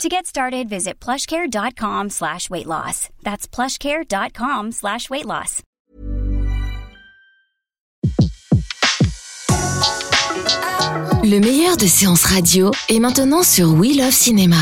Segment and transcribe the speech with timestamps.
[0.00, 3.08] To get started, visit plushcare.com slash weight loss.
[3.22, 5.62] That's plushcare.com slash weight loss.
[11.24, 14.56] Le meilleur de séances radio est maintenant sur We Love Cinéma.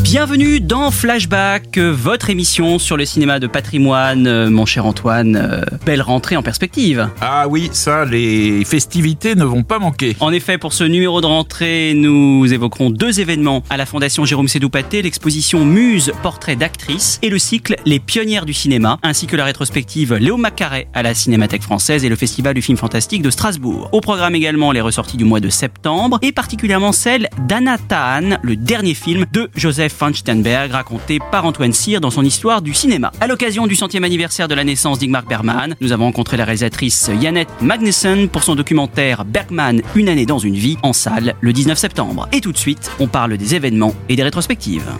[0.00, 4.26] Bienvenue dans Flashback, euh, votre émission sur le cinéma de patrimoine.
[4.26, 7.10] Euh, Mon cher Antoine, euh, belle rentrée en perspective.
[7.20, 10.16] Ah oui, ça, les festivités ne vont pas manquer.
[10.20, 14.48] En effet, pour ce numéro de rentrée, nous évoquerons deux événements à la Fondation Jérôme
[14.48, 19.44] Sédou-Paté, l'exposition Muse, portrait d'actrice et le cycle Les pionnières du cinéma, ainsi que la
[19.44, 23.90] rétrospective Léo Macaré à la Cinémathèque française et le Festival du film fantastique de Strasbourg.
[23.92, 28.56] Au programme également les ressorties du mois de septembre et particulièrement celle d'Anna Tahan, le
[28.56, 33.12] dernier film de Joseph van Steenberg, raconté par Antoine Cyr dans son histoire du cinéma.
[33.20, 37.10] À l'occasion du centième anniversaire de la naissance d'Igmar Bergman, nous avons rencontré la réalisatrice
[37.20, 41.78] Yannette Magnussen pour son documentaire Bergman, une année dans une vie, en salle le 19
[41.78, 42.28] septembre.
[42.32, 44.90] Et tout de suite, on parle des événements et des rétrospectives.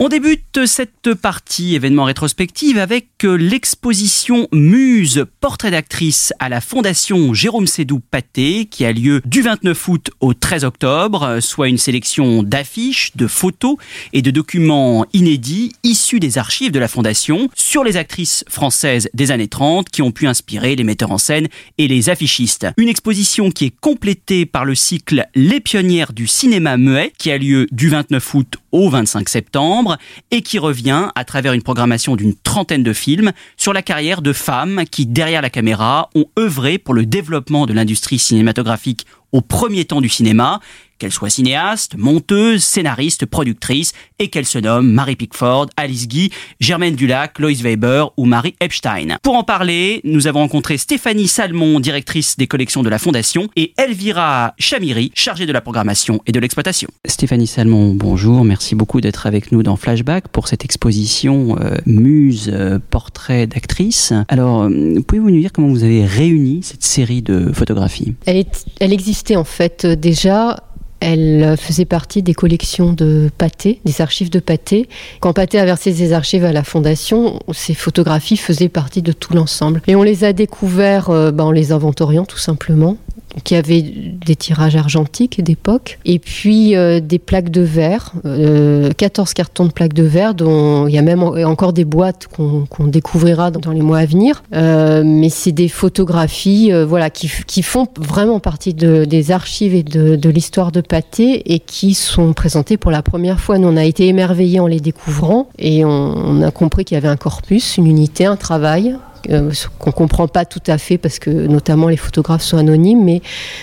[0.00, 7.32] On débute cette partie événement rétrospective avec euh, l'exposition Muse portrait d'actrice à la Fondation
[7.32, 12.42] Jérôme Sédou Paté qui a lieu du 29 août au 13 octobre, soit une sélection
[12.42, 13.76] d'affiches, de photos
[14.12, 19.30] et de documents inédits issus des archives de la Fondation sur les actrices françaises des
[19.30, 21.46] années 30 qui ont pu inspirer les metteurs en scène
[21.78, 22.66] et les affichistes.
[22.78, 27.38] Une exposition qui est complétée par le cycle Les pionnières du cinéma muet qui a
[27.38, 29.83] lieu du 29 août au 25 septembre
[30.30, 34.32] et qui revient à travers une programmation d'une trentaine de films sur la carrière de
[34.32, 39.84] femmes qui, derrière la caméra, ont œuvré pour le développement de l'industrie cinématographique au premier
[39.84, 40.60] temps du cinéma,
[41.04, 46.94] qu'elle soit cinéaste, monteuse, scénariste, productrice, et qu'elle se nomme Marie Pickford, Alice Guy, Germaine
[46.94, 49.18] Dulac, Lois Weber ou Marie Epstein.
[49.22, 53.74] Pour en parler, nous avons rencontré Stéphanie Salmon, directrice des collections de la Fondation, et
[53.76, 56.88] Elvira Chamiri, chargée de la programmation et de l'exploitation.
[57.04, 62.50] Stéphanie Salmon, bonjour, merci beaucoup d'être avec nous dans Flashback pour cette exposition euh, Muse,
[62.50, 64.14] euh, portrait d'actrice.
[64.28, 68.14] Alors, euh, pouvez-vous nous dire comment vous avez réuni cette série de photographies?
[68.24, 70.62] Elle, est, elle existait en fait déjà
[71.00, 74.88] elle faisait partie des collections de Pathé, des archives de Pathé.
[75.20, 79.34] Quand Pathé a versé ses archives à la Fondation, ces photographies faisaient partie de tout
[79.34, 79.82] l'ensemble.
[79.86, 82.96] Et on les a découverts euh, ben, en les inventoriant tout simplement
[83.42, 89.34] qui avait des tirages argentiques d'époque, et puis euh, des plaques de verre, euh, 14
[89.34, 92.86] cartons de plaques de verre, dont il y a même en- encore des boîtes qu'on
[92.86, 94.42] découvrira dans les mois à venir.
[94.54, 97.28] Euh, mais c'est des photographies euh, voilà, qui,
[97.62, 102.76] font vraiment partie de- des archives et de, l'histoire de Pathé et qui sont présentées
[102.76, 103.58] pour la première fois.
[103.58, 107.08] Nous, on a été émerveillés en les découvrant et on a compris qu'il y avait
[107.08, 108.96] un corpus, une unité, un travail
[109.30, 113.22] euh, qu'on comprend pas tout à fait parce que notamment les photographes sont anonymes, mais,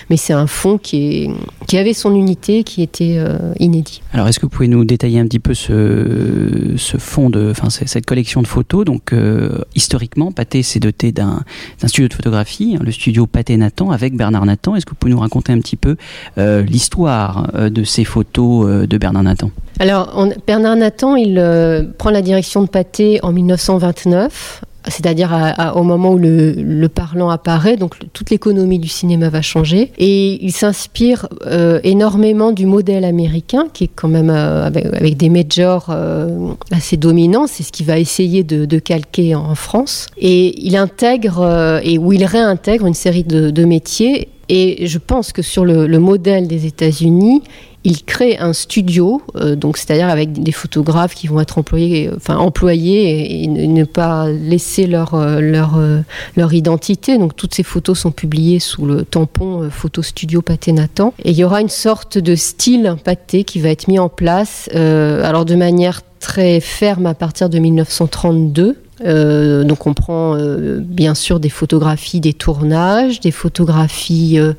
[0.09, 1.29] mais c'est un fond qui, est,
[1.67, 4.01] qui avait son unité, qui était euh, inédit.
[4.13, 7.69] Alors, est-ce que vous pouvez nous détailler un petit peu ce, ce fond de, enfin,
[7.69, 8.85] cette collection de photos?
[8.85, 11.41] Donc, euh, historiquement, Pathé s'est doté d'un
[11.85, 14.75] studio de photographie, hein, le studio Pathé Nathan avec Bernard Nathan.
[14.75, 15.95] Est-ce que vous pouvez nous raconter un petit peu
[16.37, 19.51] euh, l'histoire de ces photos de Bernard Nathan?
[19.79, 24.63] Alors, on- Bernard Nathan, il euh, prend la direction de Pathé en 1929.
[24.87, 29.91] C'est-à-dire au moment où le, parlant apparaît, donc toute l'économie du cinéma va changer.
[29.97, 35.29] Et il s'inspire euh, énormément du modèle américain, qui est quand même euh, avec, des
[35.29, 37.47] majors euh, assez dominants.
[37.47, 40.07] C'est ce qu'il va essayer de, calquer en, France.
[40.17, 44.29] Et il intègre, et où il réintègre une série de, métiers.
[44.49, 47.41] Et je pense que sur le modèle des États-Unis,
[47.83, 52.15] il crée un studio, euh, donc c'est-à-dire avec des photographes qui vont être employés, euh,
[52.15, 56.01] enfin employés et, ne pas laisser leur euh, leur euh,
[56.35, 57.17] leur identité.
[57.17, 61.13] Donc toutes ces photos sont publiées sous le tampon Photo Studio Pathé Nathan.
[61.23, 64.69] Et il y aura une sorte de style Pathé qui va être mis en place,
[64.75, 68.77] euh, alors de manière très ferme à partir de 1932.
[69.05, 74.53] Euh, donc on prend euh, bien sûr des photographies des tournages, des photographies euh,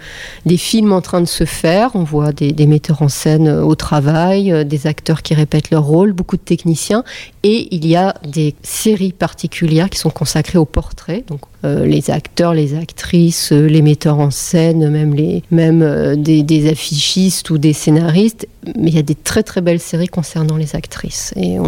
[0.47, 1.91] des films en train de se faire.
[1.95, 6.37] On voit des, metteurs en scène au travail, des acteurs qui répètent leur rôle, beaucoup
[6.37, 7.05] de techniciens.
[7.43, 11.25] Et il y a des séries particulières qui sont consacrées au portrait.
[11.29, 14.89] Donc les acteurs, les actrices, les metteurs en scène,
[15.51, 20.09] même, des affichistes ou des scénaristes mais il y a des très très belles séries
[20.09, 21.33] concernant les actrices.
[21.37, 21.59] Et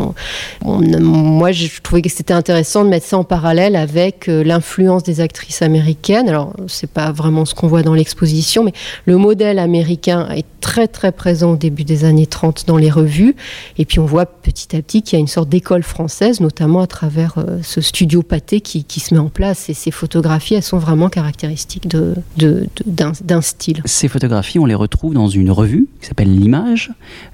[0.63, 5.21] moi, je trouvais que c'était intéressant de mettre ça en parallèle avec euh, l'influence des
[5.21, 6.29] actrices américaines.
[6.29, 8.73] Alors, c'est pas vraiment ce qu'on voit dans l'exposition, mais
[9.07, 13.37] le modèle américain est très très présent au début des années 30 dans les revues.
[13.77, 16.81] Et puis on voit petit à petit qu'il y a une sorte d'école française, notamment
[16.81, 19.69] à travers euh, ce studio pâté qui, se met en place.
[19.69, 23.83] Et ces photographies, elles sont vraiment caractéristiques d'un style.
[23.85, 26.84] Ces photographies, on les retrouve dans une revue qui s'appelle L'Image,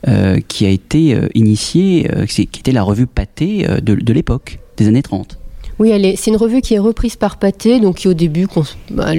[0.09, 4.89] euh, qui a été euh, initiée, qui était la revue pâté de, de l'époque, des
[4.89, 5.41] années 30.
[5.81, 8.47] Oui, c'est une revue qui est reprise par Pathé, donc qui au début
[8.91, 9.13] bah,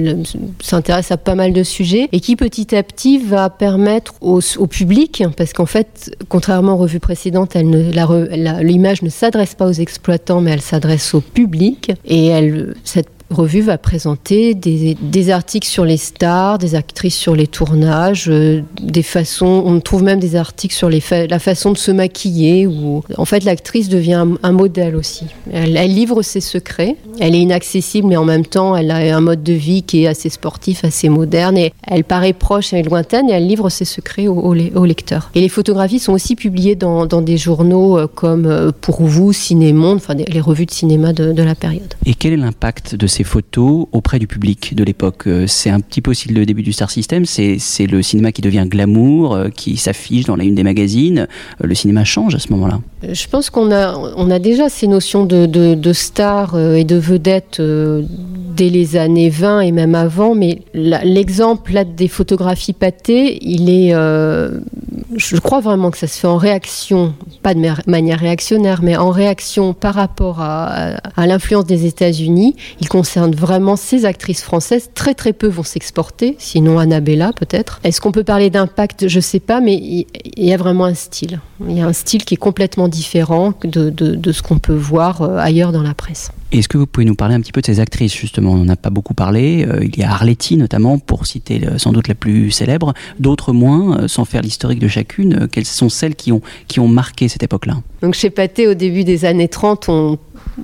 [0.60, 5.24] s'intéresse à pas mal de sujets et qui petit à petit va permettre au, public,
[5.36, 10.60] parce qu'en fait, contrairement aux revues précédentes, l'image ne s'adresse pas aux exploitants, mais elle
[10.60, 11.90] s'adresse au public.
[12.04, 17.46] Et elle, cette revue va présenter des, articles sur les stars, des actrices sur les
[17.46, 19.62] tournages, euh, des façons.
[19.66, 22.66] On trouve même des articles sur la façon de se maquiller.
[22.66, 25.26] Ou en fait, l'actrice devient un, modèle aussi.
[25.52, 26.96] Elle, livre ses secrets.
[27.20, 30.06] Elle est inaccessible, mais en même temps, elle a un mode de vie qui est
[30.06, 34.28] assez sportif, assez moderne, et elle paraît proche et lointaine, et elle livre ses secrets
[34.28, 34.54] aux,
[34.84, 35.30] lecteurs.
[35.34, 39.96] Et les photographies sont aussi publiées dans, des journaux euh, comme euh, Pour vous, Cinémonde,
[39.96, 41.94] enfin les revues de cinéma de la période.
[42.04, 45.26] Et quel est l'impact de ces photos auprès du public de l'époque.
[45.26, 48.42] Euh, c'est un petit peu aussi le début du Star System, c'est le cinéma qui
[48.42, 51.26] devient glamour, euh, qui s'affiche dans la une des magazines.
[51.60, 52.80] Euh, le cinéma change à ce moment-là.
[53.02, 57.60] Je pense qu'on a, on a déjà ces notions de, de, stars et de vedettes
[57.60, 65.36] dès les années 20 et même avant, mais l'exemple des photographies pâtées, il est, je
[65.38, 69.74] crois vraiment que ça se fait en réaction, pas de manière réactionnaire, mais en réaction
[69.74, 72.54] par rapport à, à l'influence des États-Unis.
[72.80, 74.88] Il concerne vraiment ces actrices françaises.
[74.94, 77.78] Très très peu vont s'exporter, sinon Annabella peut-être.
[77.84, 80.06] Est-ce qu'on peut parler d'impact Je sais pas, mais il
[80.38, 81.40] y a vraiment un style.
[81.68, 85.20] Il y a un style qui est complètement différent de, de, ce qu'on peut voir
[85.20, 86.32] euh, ailleurs dans la presse.
[86.52, 88.52] Est-ce que vous pouvez nous parler un petit peu de ces actrices justement?
[88.52, 89.66] On n'en a pas beaucoup parlé.
[89.68, 92.94] Euh, il y a Arletty notamment, pour citer sans doute la plus célèbre.
[93.20, 95.48] D'autres moins, euh, sans faire l'historique de chacune.
[95.52, 97.76] quelles sont celles qui ont, qui ont marqué cette époque-là?
[98.00, 100.18] Donc chez Pathé, au début des années 30, on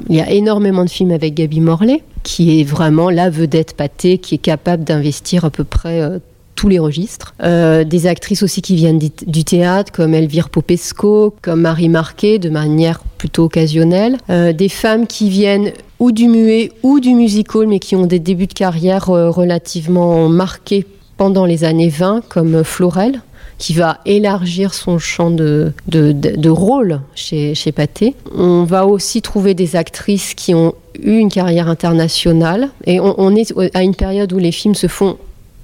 [0.09, 4.19] il y a énormément de films avec Gaby Morley, qui est vraiment la vedette pâtée,
[4.19, 6.19] qui est capable d'investir à peu près euh,
[6.55, 7.35] tous les registres.
[7.43, 12.50] Euh, des actrices aussi qui viennent du, théâtre, comme Elvire Popesco, comme Marie Marquet, de
[12.50, 14.19] manière plutôt occasionnelle.
[14.31, 18.19] Euh, des femmes qui viennent ou du muet ou du musical, mais qui ont des
[18.19, 20.87] débuts de carrière relativement marqués
[21.17, 23.21] pendant les années 20, comme Florel
[23.59, 28.15] qui va élargir son champ de, de, rôle chez, chez Pathé.
[28.33, 32.71] On va aussi trouver des actrices qui ont eu une carrière internationale.
[32.87, 35.19] Et on, est à une période où les films se font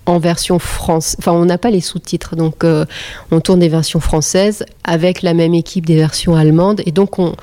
[0.06, 1.16] en version France.
[1.18, 2.84] Enfin, on n'a pas les sous-titres, donc euh,
[3.30, 6.82] on tourne des versions françaises avec la même équipe des versions allemandes.
[6.84, 7.34] Et donc on,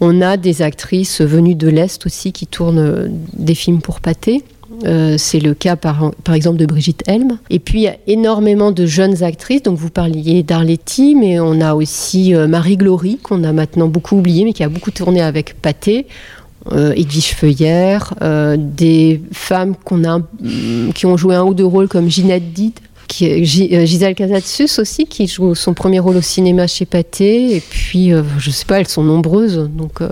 [0.00, 4.42] on a des actrices venues de l'Est aussi qui tournent des films pour Pathé.
[4.84, 7.38] Euh, c'est le cas par, exemple de Brigitte Helm.
[7.50, 9.62] Et puis il y a énormément de jeunes actrices.
[9.62, 14.16] Donc vous parliez d'Arletty, mais on a aussi euh, Marie Glory, qu'on a maintenant beaucoup
[14.16, 16.06] oublié, mais qui a beaucoup tourné avec Pathé.
[16.70, 18.14] Euh, Edwige Feuillère,
[18.56, 22.74] des femmes qu'on a, mm, qui ont joué un ou deux rôles comme Ginette Did,
[23.08, 27.56] qui, Gisèle Casatsus aussi, qui joue son premier rôle au cinéma chez Pathé.
[27.56, 29.68] Et puis, je sais pas, elles sont nombreuses.
[29.74, 30.02] Donc,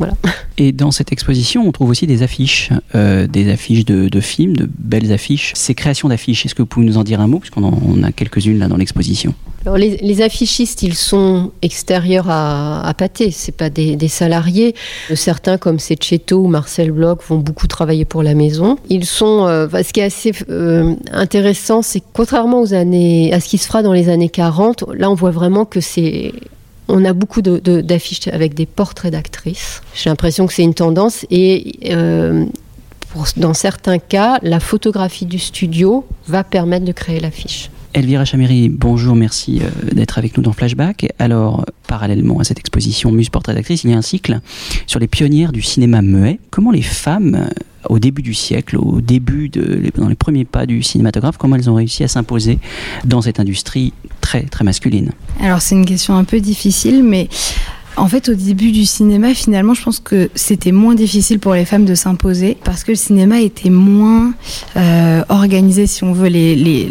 [0.58, 4.68] et dans cette exposition, on trouve aussi des affiches, euh, des affiches de, films, de
[4.78, 5.52] belles affiches.
[5.54, 8.12] Ces créations d'affiches, est-ce que vous pouvez nous en dire un mot Puisqu'on en a
[8.12, 9.34] quelques-unes là dans l'exposition?
[9.64, 14.74] Alors les, affichistes, ils sont extérieurs à, à Pâté, c'est pas des, salariés.
[15.14, 18.76] Certains, comme Sechetto ou Marcel Bloch, vont beaucoup travailler pour la maison.
[18.88, 19.46] Ils sont.
[19.46, 23.58] Euh, ce qui est assez euh, intéressant, c'est que contrairement aux années, à ce qui
[23.58, 26.32] se fera dans les années 40, là, on voit vraiment que c'est
[26.92, 29.80] on a beaucoup d'affiches avec des portraits d'actrices.
[29.94, 32.44] J'ai l'impression que c'est une tendance et euh,
[33.36, 37.70] dans certains cas, la photographie du studio va permettre de créer l'affiche.
[37.94, 41.12] Elvira Chamiri, bonjour, merci euh, d'être avec nous dans Flashback.
[41.18, 44.40] Alors, parallèlement à cette exposition Muse Portrait d'actrice, il y a un cycle
[44.86, 46.40] sur les pionnières du cinéma muet.
[46.50, 47.48] Comment les femmes
[47.88, 51.70] au début du siècle, au début de, dans les premiers pas du cinématographe, comment elles
[51.70, 52.58] ont réussi à s'imposer
[53.04, 55.12] dans cette industrie très très masculine.
[55.40, 57.28] Alors c'est une question un peu difficile, mais
[57.96, 61.66] En fait, au début du cinéma, finalement, je pense que c'était moins difficile pour les
[61.66, 64.32] femmes de s'imposer parce que le cinéma était moins
[64.76, 66.30] euh, organisé, si on veut.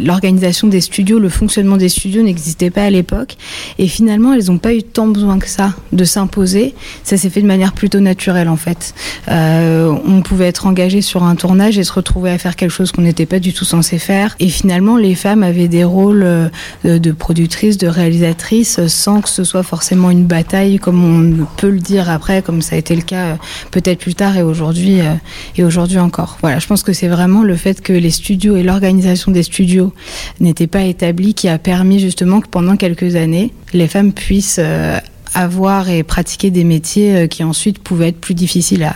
[0.04, 3.36] L'organisation des studios, le fonctionnement des studios n'existait pas à l'époque.
[3.78, 6.74] Et finalement, elles n'ont pas eu tant besoin que ça de s'imposer.
[7.02, 8.94] Ça s'est fait de manière plutôt naturelle, en fait.
[9.28, 12.92] Euh, on pouvait être engagé sur un tournage et se retrouver à faire quelque chose
[12.92, 14.36] qu'on n'était pas du tout censé faire.
[14.38, 16.48] Et finalement, les femmes avaient des rôles euh,
[16.84, 22.10] de productrices, de réalisatrices, sans que ce soit forcément une bataille, on peut le dire
[22.10, 23.34] après, comme ça a été le cas euh,
[23.70, 25.00] peut-être plus tard et aujourd'hui
[25.56, 26.38] et aujourd'hui encore.
[26.40, 29.92] Voilà, je pense que c'est vraiment le fait que les studios et l'organisation des studios
[30.40, 34.60] n'étaient pas établis qui a permis justement que pendant quelques années, les femmes puissent
[35.34, 38.94] avoir et pratiquer des métiers euh, qui ensuite pouvaient être plus difficiles à,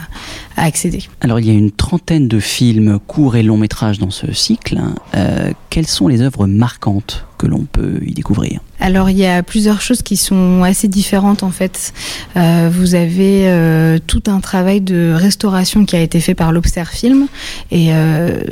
[0.56, 1.04] accéder.
[1.20, 4.80] Alors il y a une trentaine de films courts et longs métrages dans ce cycle.
[5.14, 8.60] Euh, quelles sont les œuvres marquantes que l'on peut y découvrir?
[8.80, 11.92] Alors il y a plusieurs choses qui sont assez différentes en fait.
[12.36, 16.88] Euh, vous avez euh, tout un travail de restauration qui a été fait par l'Observe
[16.88, 17.26] Film
[17.70, 18.42] et euh,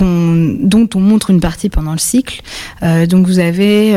[0.00, 2.42] dont on montre une partie pendant le cycle.
[2.82, 3.92] Donc vous avez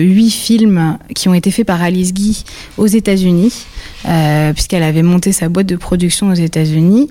[0.00, 2.44] huit films qui ont été faits par Alice Guy
[2.78, 3.52] aux États-Unis.
[4.08, 7.08] Euh, puisqu'elle avait monté sa boîte de production aux États-Unis.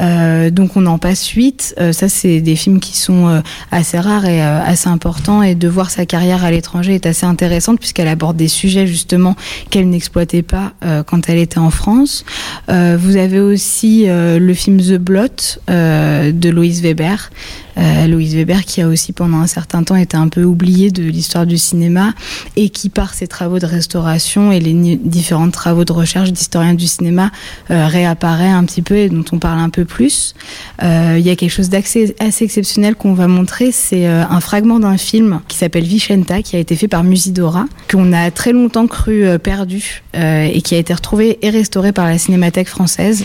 [0.00, 1.74] Euh, donc on en passe huit.
[1.80, 5.42] Euh, ça, c'est des films qui sont assez rares et assez importants.
[5.42, 9.36] Et de voir sa carrière à l'étranger est assez intéressante puisqu'elle aborde des sujets justement
[9.70, 10.72] qu'elle n'exploitait pas
[11.06, 12.24] quand elle était en France.
[12.68, 17.30] vous avez aussi le film The Blot de Louise Weber.
[17.76, 21.46] Louise Weber qui a aussi pendant un certain temps été un peu oubliée de l'histoire
[21.46, 22.12] du cinéma
[22.56, 26.86] et qui par ses travaux de restauration et les différents travaux de recherche d'historien du
[26.86, 27.30] cinéma
[27.70, 30.34] euh, réapparaît un petit peu et dont on parle un peu plus.
[30.82, 34.40] Euh, il y a quelque chose d'assez assez exceptionnel qu'on va montrer, c'est euh, un
[34.40, 38.52] fragment d'un film qui s'appelle Vicenta, qui a été fait par Musidora, qu'on a très
[38.52, 43.24] longtemps cru perdu et qui a été retrouvé et restauré par la Cinémathèque française.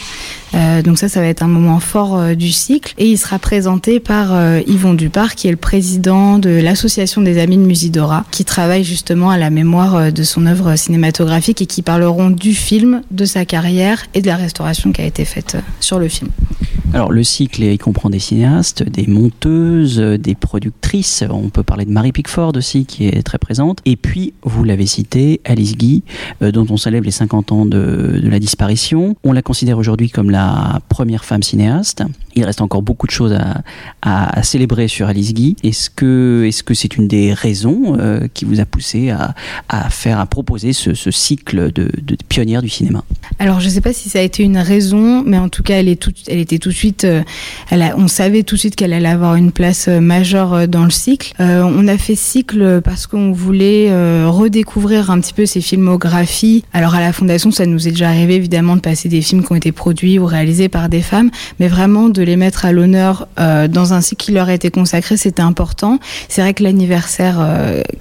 [0.83, 2.93] donc ça, ça va être un moment fort du cycle.
[2.97, 4.31] Et il sera présenté par
[4.67, 9.29] Yvon Dupart, qui est le président de l'association des amis de Musidora, qui travaille justement
[9.29, 14.05] à la mémoire de son œuvre cinématographique et qui parleront du film de sa carrière
[14.13, 16.29] et de la restauration qui a été faite euh, sur le film.
[16.91, 21.24] Alors le cycle, il comprend des cinéastes, des monteuses, des productrices.
[21.29, 23.79] On peut parler de Marie Pickford aussi qui est très présente.
[23.86, 26.03] Et puis, vous l'avez cité, Alice Guy,
[26.41, 29.15] euh, dont on célèbre les 50 ans de, la disparition.
[29.24, 32.03] On la considère aujourd'hui comme la première femme cinéaste.
[32.36, 33.38] Il reste encore beaucoup de choses
[34.01, 35.55] à, célébrer sur Alice Guy.
[35.63, 40.25] Est-ce que est-ce c'est une des raisons euh, qui vous a poussé à, faire, à
[40.25, 43.03] proposer ce, cycle de, de pionnières du cinéma?
[43.38, 45.75] Alors, je ne sais pas si ça a été une raison, mais en tout cas,
[45.75, 45.96] elle,
[46.27, 47.24] elle était tout suite, euh,
[47.98, 50.91] on savait tout de suite qu'elle allait avoir une place euh, majeure euh, dans le
[50.91, 51.33] cycle.
[51.39, 53.89] on a fait cycle parce qu'on voulait
[54.25, 56.63] redécouvrir un petit peu ses filmographies.
[56.74, 59.51] Alors à la Fondation, ça nous est déjà arrivé évidemment de passer des films qui
[59.51, 63.27] ont été produits ou réalisés par des femmes, mais vraiment de les mettre à l'honneur
[63.38, 66.00] dans un cycle qui leur a été consacré, c'était important.
[66.27, 67.45] C'est vrai que l'anniversaire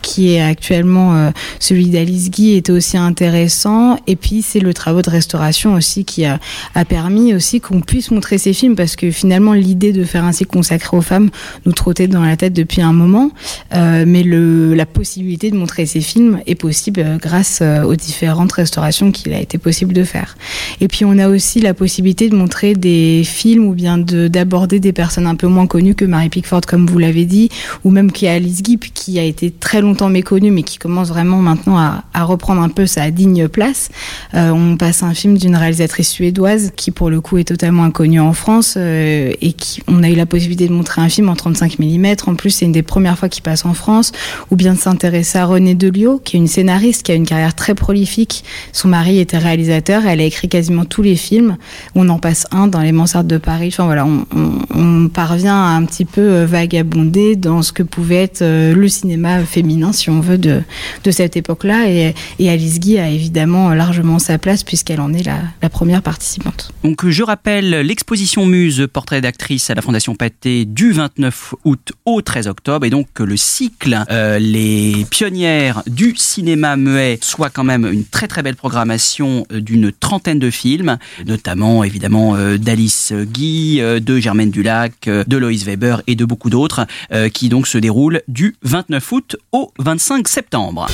[0.03, 3.99] qui est actuellement celui d'Alice Guy était aussi intéressant.
[4.07, 6.39] Et puis c'est le travail de restauration aussi qui a,
[6.75, 10.33] a permis aussi qu'on puisse montrer ces films parce que finalement l'idée de faire un
[10.33, 11.31] cycle consacré aux femmes
[11.67, 13.31] nous trottait dans la tête depuis un moment,
[13.75, 18.53] euh, mais la possibilité de montrer ces films est possible euh, grâce euh, aux différentes
[18.53, 20.37] restaurations qu'il a été possible de faire.
[20.81, 24.93] Et puis on a aussi la possibilité de montrer des films ou bien d'aborder des
[24.93, 27.51] personnes un peu moins connues que Mary Pickford comme vous l'avez dit,
[27.85, 31.39] ou même qui Alice Gibb qui a été très longtemps méconnue mais qui commence vraiment
[31.39, 33.89] maintenant à, reprendre un peu sa digne place.
[34.35, 38.33] On passe un film d'une réalisatrice suédoise qui pour le coup est totalement inconnue en
[38.33, 41.79] France euh, et qui, on a eu la possibilité de montrer un film en 35
[41.79, 42.07] mm.
[42.27, 44.13] En plus, c'est une des premières fois qu'il passe en France.
[44.51, 47.55] Ou bien de s'intéresser à Renée Delio, qui est une scénariste qui a une carrière
[47.55, 48.45] très prolifique.
[48.73, 50.07] Son mari était réalisateur.
[50.07, 51.57] Elle a écrit quasiment tous les films.
[51.95, 53.69] On en passe un dans Les Mansardes de Paris.
[53.69, 58.43] Enfin voilà, on, parvient à un petit peu euh, vagabonder dans ce que pouvait être
[58.43, 60.63] euh, le cinéma féminin, si on veut, de,
[61.11, 61.89] cette époque-là.
[61.89, 62.15] Et,
[62.49, 66.73] Alice Guy a évidemment largement sa place puisqu'elle en est la, la première participante.
[66.85, 72.23] Donc je rappelle l'exposition Muse, portrait d'actrice à la Fondation Pathé du 29 août au
[72.23, 72.85] 13 octobre.
[72.87, 78.05] Et donc que le cycle euh, Les pionnières du cinéma muet soit quand même une
[78.05, 84.19] très très belle programmation euh, d'une trentaine de films, notamment évidemment euh, d'Alice Guy, de
[84.19, 86.87] Germaine Dulac, de Loïs Weber et de beaucoup d'autres,
[87.33, 90.87] qui donc se déroulent du 29 août au 25 septembre.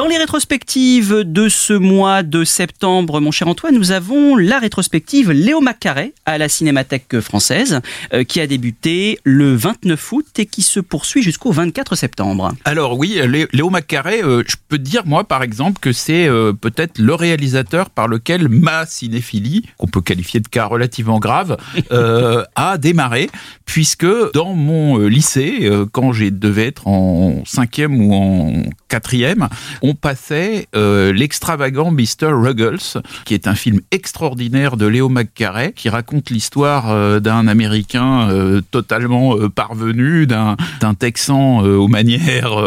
[0.00, 5.30] Dans les rétrospectives de ce mois de septembre, mon cher Antoine, nous avons la rétrospective
[5.30, 7.82] Léo Macaré à la Cinémathèque française,
[8.14, 12.54] euh, qui a débuté le 29 août et qui se poursuit jusqu'au 24 septembre.
[12.64, 13.20] Alors oui,
[13.52, 17.90] Léo Macaré, euh, je peux dire moi par exemple que c'est euh, peut-être le réalisateur
[17.90, 21.58] par lequel ma cinéphilie, qu'on peut qualifier de cas relativement grave,
[22.56, 23.28] a démarré,
[23.66, 29.48] puisque dans mon lycée, quand j'ai devais être en cinquième ou en quatrième,
[29.82, 32.32] on passait euh, l'extravagant Mr.
[32.32, 38.28] Ruggles, qui est un film extraordinaire de Léo McCarey, qui raconte l'histoire euh, d'un Américain
[38.30, 40.56] euh, totalement parvenu, d'un
[40.98, 42.58] Texan aux manières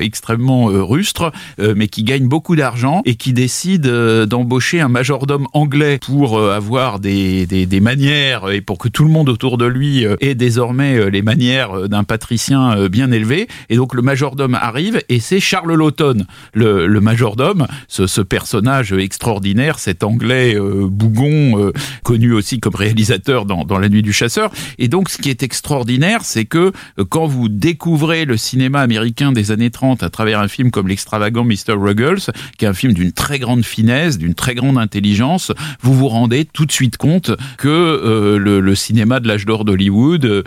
[0.00, 3.86] extrêmement rustres, mais qui gagne beaucoup d'argent et qui décide
[4.26, 9.10] d'embaucher un majordome anglais pour avoir des, des, des, manières et pour que tout le
[9.10, 13.48] monde autour de lui ait désormais les manières d'un patricien bien élevé.
[13.68, 16.26] Et donc le majordome arrive et c'est Charles Lawton,
[16.58, 21.72] le, le majordome, ce, ce, personnage extraordinaire, cet anglais euh, bougon, euh,
[22.02, 24.50] connu aussi comme réalisateur dans, dans, La Nuit du Chasseur.
[24.78, 29.32] Et donc ce qui est extraordinaire, c'est que euh, quand vous découvrez le cinéma américain
[29.32, 31.74] des années 30 à travers un film comme l'extravagant Mr.
[31.74, 36.08] Ruggles, qui est un film d'une très grande finesse, d'une très grande intelligence, vous vous
[36.08, 40.44] rendez tout de suite compte que le, le, cinéma de l'âge d'or d'Hollywood,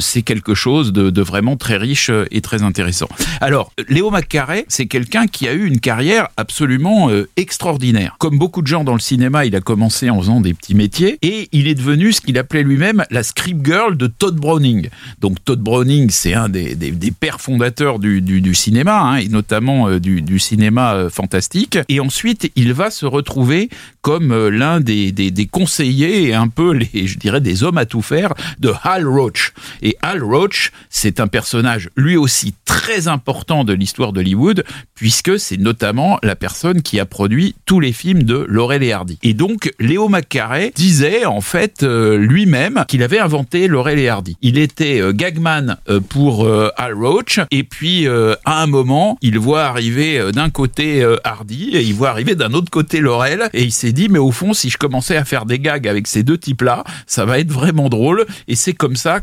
[0.00, 3.08] c'est quelque chose de, de vraiment très riche et très intéressant.
[3.40, 8.16] Alors, Léo McCarey, c'est quelqu'un qui a eu une carrière absolument euh, extraordinaire.
[8.18, 11.18] Comme beaucoup de gens dans le cinéma, il a commencé en faisant des petits métiers
[11.22, 14.88] et il est devenu ce qu'il appelait lui-même la script girl de Todd Browning.
[15.20, 19.88] Donc Todd Browning, c'est un des, des, pères fondateurs du, du, cinéma, hein, et notamment
[19.88, 21.78] euh, du, du, cinéma euh, fantastique.
[21.88, 23.70] Et ensuite, il va se retrouver
[24.02, 28.02] comme l'un des, des, conseillers et un peu, les, je dirais, des hommes à tout
[28.02, 29.52] faire de Hal Roach.
[29.82, 34.64] Et Hal Roach, c'est un personnage lui aussi très important de l'histoire d'Hollywood,
[34.94, 39.18] puisque c'est notamment la personne qui a produit tous les films de Laurel et Hardy.
[39.22, 44.36] Et donc, Léo McCarey disait en fait euh, lui-même qu'il avait inventé Laurel et Hardy.
[44.42, 49.64] Il était euh, gagman euh, pour Al Roach, et puis à un moment, il voit
[49.64, 53.92] arriver d'un côté Hardy, et il voit arriver d'un autre côté Laurel, et il s'est
[53.92, 56.84] dit, mais au fond, si je commençais à faire des gags avec ces deux types-là,
[57.06, 59.20] ça va être vraiment drôle, et c'est comme ça,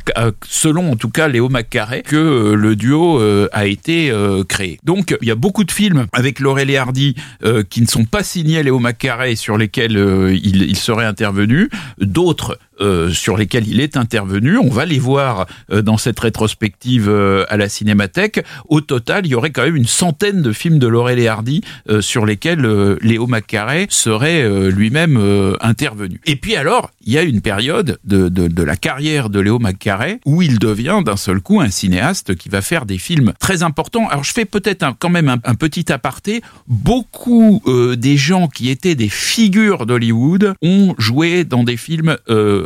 [0.48, 3.20] selon en tout cas Léo McCarey, que le duo
[3.52, 4.14] a été
[4.48, 4.80] créé.
[4.84, 8.06] Donc, il y a beaucoup de films avec Laurel et Hardy euh, qui ne sont
[8.06, 11.70] pas signés Léo Macaré sur lesquels euh, il, il, serait intervenu,
[12.00, 14.58] d'autres euh, sur lesquels il est intervenu.
[14.58, 18.46] On va les voir euh, dans cette rétrospective euh, à la Cinémathèque.
[18.68, 21.62] Au total, il y aurait quand même une centaine de films de Laurel et Hardy
[22.02, 22.66] sur lesquels
[23.02, 26.20] Léo Macaré serait lui-même intervenu.
[26.26, 29.60] Et puis alors, il y a une période de, de, de la carrière de Léo
[29.60, 33.64] Macaré où il devient d'un seul coup un cinéaste qui va faire des films très
[33.64, 34.08] importants.
[34.10, 36.42] Alors je fais peut-être quand même un, un, petit aparté.
[36.68, 37.62] Beaucoup
[37.98, 42.18] des gens qui étaient des figures d'Hollywood ont joué dans des films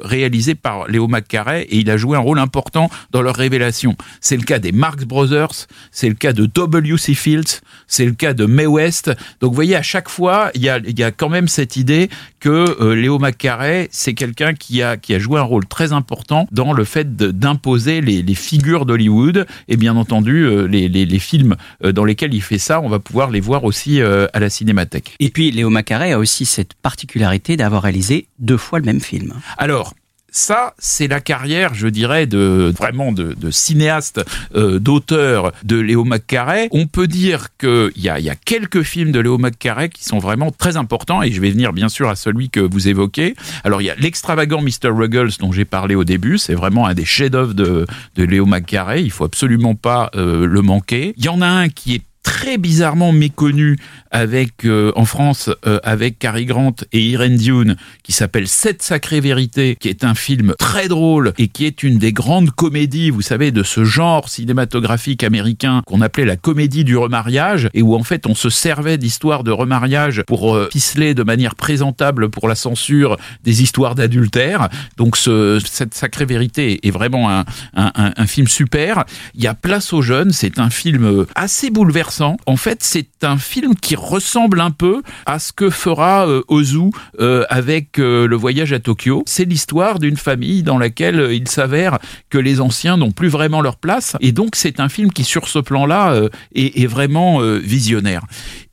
[0.04, 3.96] réalisé par Léo McCarey et il a joué un rôle important dans leur révélation.
[4.22, 7.14] C'est le cas des Marx Brothers, c'est le cas de W.C.
[7.14, 9.12] Fields, c'est le cas de Mae West.
[9.40, 12.50] Donc vous voyez, à chaque fois, il y a quand même cette idée que
[12.82, 16.74] euh, Léo McCarey, c'est quelqu'un qui a, qui a joué un rôle très important dans
[16.74, 19.46] le fait d'imposer les, les, figures d'Hollywood.
[19.68, 22.90] Et bien entendu, euh, les, les, les, films euh, dans lesquels il fait ça, on
[22.90, 25.16] va pouvoir les voir aussi à la cinémathèque.
[25.20, 29.34] Et puis, Léo McCarey a aussi cette particularité d'avoir réalisé deux fois le même film.
[29.58, 29.94] Alors,
[30.32, 34.22] ça, c'est la carrière, je dirais, de vraiment de, de cinéaste,
[34.56, 36.70] euh, d'auteur de Léo McCarey.
[36.72, 40.20] On peut dire qu'il y a, y a quelques films de Léo McCarey qui sont
[40.20, 43.36] vraiment très importants, et je vais venir bien sûr à celui que vous évoquez.
[43.64, 44.90] Alors, il y a l'extravagant Mr.
[44.90, 49.04] Ruggles dont j'ai parlé au début, c'est vraiment un des chefs-d'œuvre de, de Léo McCarey,
[49.04, 51.14] il faut absolument pas euh, le manquer.
[51.18, 53.78] Il y en a un qui est très bizarrement méconnu
[54.12, 59.22] avec euh, en France euh, avec Cary Grant et Irene Dune qui s'appelle Sept sacrées
[59.22, 63.22] vérités qui est un film très drôle et qui est une des grandes comédies vous
[63.22, 68.04] savez de ce genre cinématographique américain qu'on appelait la comédie du remariage et où en
[68.04, 72.56] fait on se servait d'histoires de remariage pour euh, ficeler de manière présentable pour la
[72.56, 74.70] censure des histoires d'adultère.
[74.98, 77.46] Donc ce, cette sacrée vérité est vraiment un,
[77.76, 79.06] un, un, un film super.
[79.36, 82.38] Il y a Place aux jeunes c'est un film assez bouleversant.
[82.46, 86.92] En fait c'est un film qui ressemble un peu à ce que fera euh, Ozu
[87.20, 89.24] euh, avec euh, le voyage à Tokyo.
[89.26, 93.62] C'est l'histoire d'une famille dans laquelle euh, il s'avère que les anciens n'ont plus vraiment
[93.62, 94.16] leur place.
[94.20, 98.24] Et donc c'est un film qui, sur ce plan-là, euh, est, est, vraiment euh, visionnaire.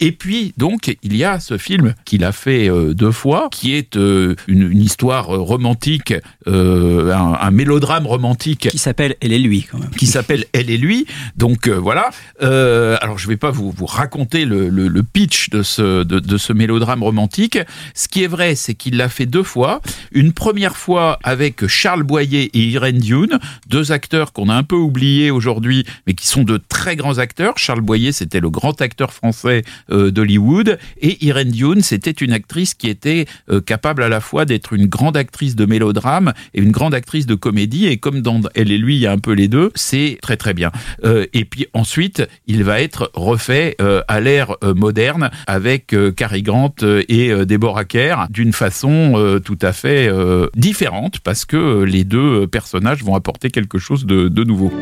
[0.01, 3.95] Et puis, donc, il y a ce film qu'il a fait deux fois, qui est
[3.97, 6.13] une, une, histoire romantique,
[6.47, 8.69] un, un, mélodrame romantique.
[8.69, 9.91] Qui s'appelle Elle et lui, quand même.
[9.91, 11.07] Qui s'appelle Elle et lui.
[11.37, 12.11] Donc voilà.
[12.41, 16.37] alors je vais vais pas vous, vous raconter le, le, pitch de ce, de, de,
[16.37, 17.59] ce mélodrame romantique.
[17.95, 19.81] Ce qui est vrai, c'est qu'il l'a fait deux fois.
[20.13, 24.77] Une première fois avec Charles Boyer et Irene Dune, deux acteurs qu'on a un peu
[24.77, 27.57] oubliés aujourd'hui, mais qui sont de très grands acteurs.
[27.57, 32.75] Charles Boyer, c'était le grand acteur français euh, d'Hollywood, et Irene Dune, c'était une actrice
[32.75, 36.73] qui était euh, capable à la fois d'être une grande actrice de mélodrame et une
[36.73, 37.87] grande actrice de comédie.
[37.87, 40.37] Et comme dans Elle et lui, il y a un peu les deux, c'est très
[40.37, 40.73] très bien.
[41.05, 44.75] Euh, et puis ensuite, il va être refait euh, à l'ère euh,
[45.07, 46.75] moderne avec euh, Cary Grant
[47.09, 50.11] et Deborah Kerr d'une façon tout à fait
[50.55, 54.73] différente parce que les deux personnages vont apporter quelque chose de, de nouveau.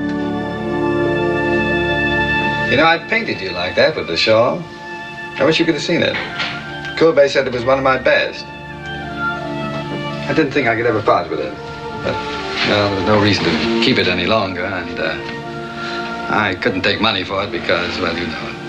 [2.71, 4.63] You know, I painted you like that with the shawl.
[5.39, 6.17] I wish you could have seen it.
[6.97, 8.45] Kobe said it was one of my best.
[10.29, 11.53] I didn't think I could ever part with it.
[12.03, 12.15] But,
[12.69, 15.15] well, there was no reason to keep it any longer, and uh,
[16.31, 18.64] I couldn't take money for it because, well, you know.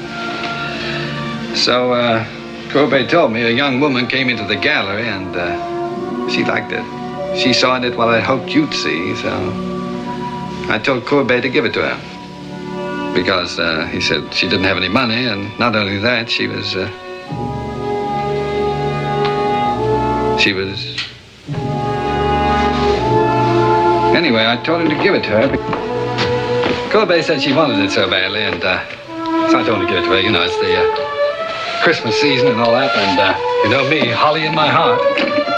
[1.56, 2.24] So, uh,
[2.70, 6.84] Kobe told me a young woman came into the gallery and uh, she liked it.
[7.38, 9.30] She saw in it what I hoped you'd see, so
[10.70, 13.14] I told Kobe to give it to her.
[13.16, 16.76] Because uh, he said she didn't have any money, and not only that, she was.
[16.76, 16.88] Uh,
[20.38, 20.98] she was.
[24.16, 26.90] Anyway, I told him to give it to her.
[26.92, 28.86] Kobe said she wanted it so badly, and uh,
[29.50, 30.20] so I told her to give it to her.
[30.20, 31.15] You know, it's the uh,
[31.84, 35.55] Christmas season and all that, and uh, you know me, holly in my heart.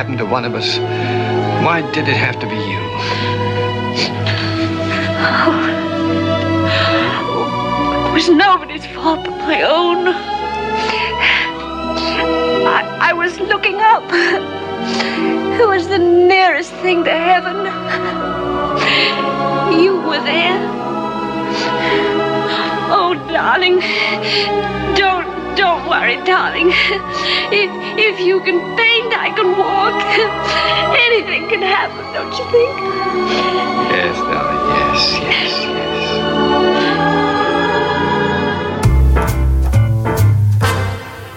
[0.00, 0.78] It to one of us,
[1.62, 2.80] why did it have to be you?
[5.28, 5.66] Oh,
[8.08, 10.08] it was nobody's fault but my own.
[12.66, 14.02] I, I was looking up.
[15.60, 17.66] It was the nearest thing to heaven.
[19.78, 20.66] You were there.
[22.90, 23.80] Oh, darling,
[24.96, 26.72] don't, don't worry, darling.
[27.52, 28.89] If, if you can paint,
[29.30, 30.02] I can walk.
[31.06, 32.74] Anything can happen, don't you think?
[33.94, 35.54] Yes, darling, yes, yes,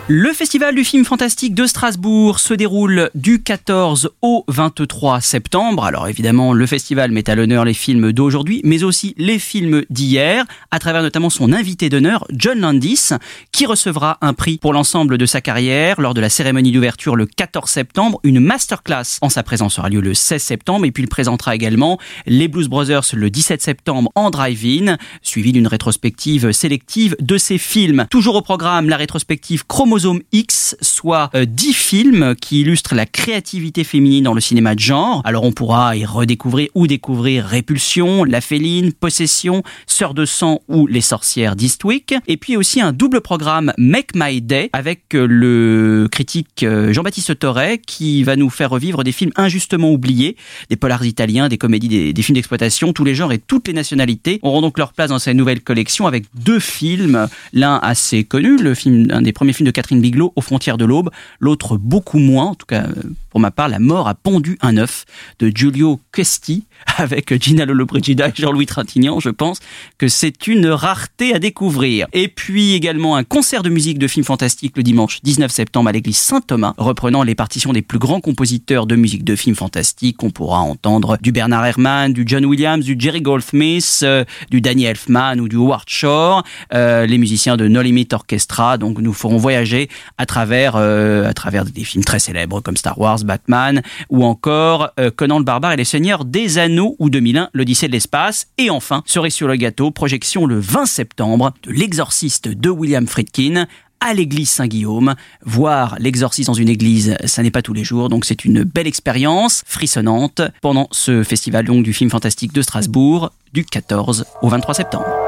[0.09, 5.85] Le Festival du film fantastique de Strasbourg se déroule du 14 au 23 septembre.
[5.85, 10.43] Alors évidemment, le festival met à l'honneur les films d'aujourd'hui, mais aussi les films d'hier,
[10.71, 13.11] à travers notamment son invité d'honneur, John Landis,
[13.53, 17.25] qui recevra un prix pour l'ensemble de sa carrière lors de la cérémonie d'ouverture le
[17.25, 18.19] 14 septembre.
[18.23, 21.97] Une masterclass en sa présence aura lieu le 16 septembre, et puis il présentera également
[22.25, 28.05] les Blues Brothers le 17 septembre en drive-in, suivi d'une rétrospective sélective de ses films.
[28.09, 32.95] Toujours au programme, la rétrospective Chromo Chromosome X, soit euh, dix 10 films qui illustrent
[32.95, 35.21] la créativité féminine dans le cinéma de genre.
[35.23, 40.88] Alors on pourra y redécouvrir ou découvrir Répulsion, La Féline, Possession, Sœur de sang ou
[40.88, 42.15] Les sorcières d'Eastwick.
[42.27, 47.38] Et puis aussi un double programme Make My Day avec euh, le critique euh, Jean-Baptiste
[47.38, 50.36] Torret qui va nous faire revivre des films injustement oubliés,
[50.69, 53.73] des polars italiens, des comédies, des, des films d'exploitation, tous les genres et toutes les
[53.73, 58.58] nationalités auront donc leur place dans cette nouvelle collection avec deux films, l'un assez connu,
[58.58, 62.17] le film, un des premiers films de Catherine Biglow aux frontières de l'aube, l'autre beaucoup
[62.17, 62.93] moins, en tout cas euh,
[63.34, 65.06] pour ma part, La mort a pondu un œuf
[65.39, 66.65] de Giulio Questi
[66.98, 69.19] avec Gina Lollobrigida et Jean-Louis Trintignant.
[69.19, 69.58] Je pense
[69.98, 72.06] que c'est une rareté à découvrir.
[72.13, 75.93] Et puis également un concert de musique de films fantastiques le dimanche 19 septembre à
[75.93, 80.22] l'église Saint-Thomas, reprenant les partitions des plus grands compositeurs de musique de films fantastiques.
[80.22, 84.86] On pourra entendre du Bernard Herrmann, du John Williams, du Jerry Goldsmith, euh, du Danny
[84.86, 88.78] Elfman ou du Howard Shore, euh, les musiciens de No Limit Orchestra.
[88.78, 93.00] Donc nous ferons voyager à travers, euh, à travers des films très célèbres comme Star
[93.00, 97.49] Wars, Batman, ou encore euh, Conan le Barbare et les Seigneurs des Anneaux ou 2001,
[97.53, 98.47] l'Odyssée de l'espace.
[98.57, 103.67] Et enfin, cerise sur le gâteau, projection le 20 septembre de L'Exorciste de William Friedkin
[103.99, 105.15] à l'église Saint-Guillaume.
[105.45, 108.88] Voir l'exorcisme dans une église, ça n'est pas tous les jours, donc c'est une belle
[108.88, 114.73] expérience frissonnante pendant ce festival donc, du film fantastique de Strasbourg du 14 au 23
[114.75, 115.22] septembre.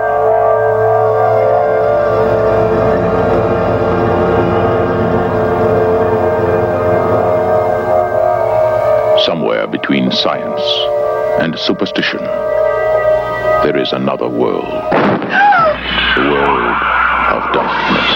[9.26, 10.62] Somewhere between science
[11.42, 12.20] and superstition,
[13.64, 14.66] there is another world.
[16.16, 16.78] The world
[17.34, 18.12] of darkness.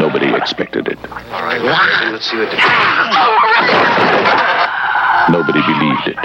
[0.00, 0.98] Nobody expected it.
[1.08, 1.62] All right,
[2.10, 2.50] let's see, what.
[5.30, 6.18] Nobody believed it.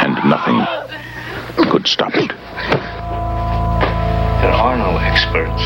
[0.00, 0.77] And nothing
[1.64, 2.28] could stop it.
[4.42, 5.62] There are no experts.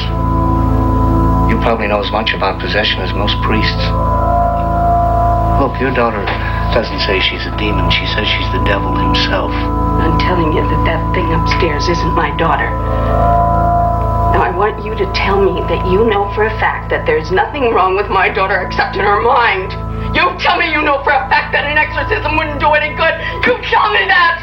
[1.52, 3.84] You probably know as much about possession as most priests.
[5.60, 6.24] Look, your daughter
[6.72, 7.90] doesn't say she's a demon.
[7.90, 9.52] She says she's the devil himself.
[9.52, 13.51] I'm telling you that that thing upstairs isn't my daughter.
[14.62, 17.96] Want you to tell me that you know for a fact that there's nothing wrong
[17.96, 19.74] with my daughter except in her mind.
[20.14, 23.10] You tell me you know for a fact that an exorcism wouldn't do any good.
[23.42, 24.38] You tell me that!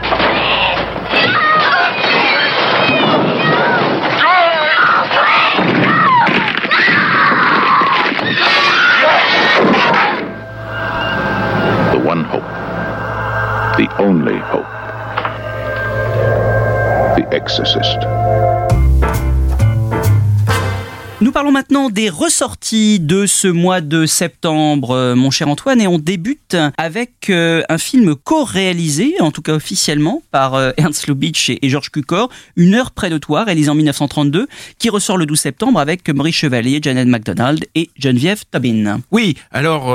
[11.95, 12.43] The one hope.
[13.79, 14.67] The only hope.
[17.15, 18.18] The Exorcist.
[21.21, 25.87] Nous parlons maintenant des ressorties de ce mois de septembre, euh, mon cher Antoine, et
[25.87, 31.49] on débute avec euh, un film co-réalisé, en tout cas officiellement, par euh, Ernst Lubitsch
[31.49, 35.37] et, Georges Cukor, Une heure près de toi, réalisé en 1932, qui ressort le 12
[35.37, 39.01] septembre avec Maurice Chevalier, Janet MacDonald et Geneviève Tobin.
[39.11, 39.87] Oui, alors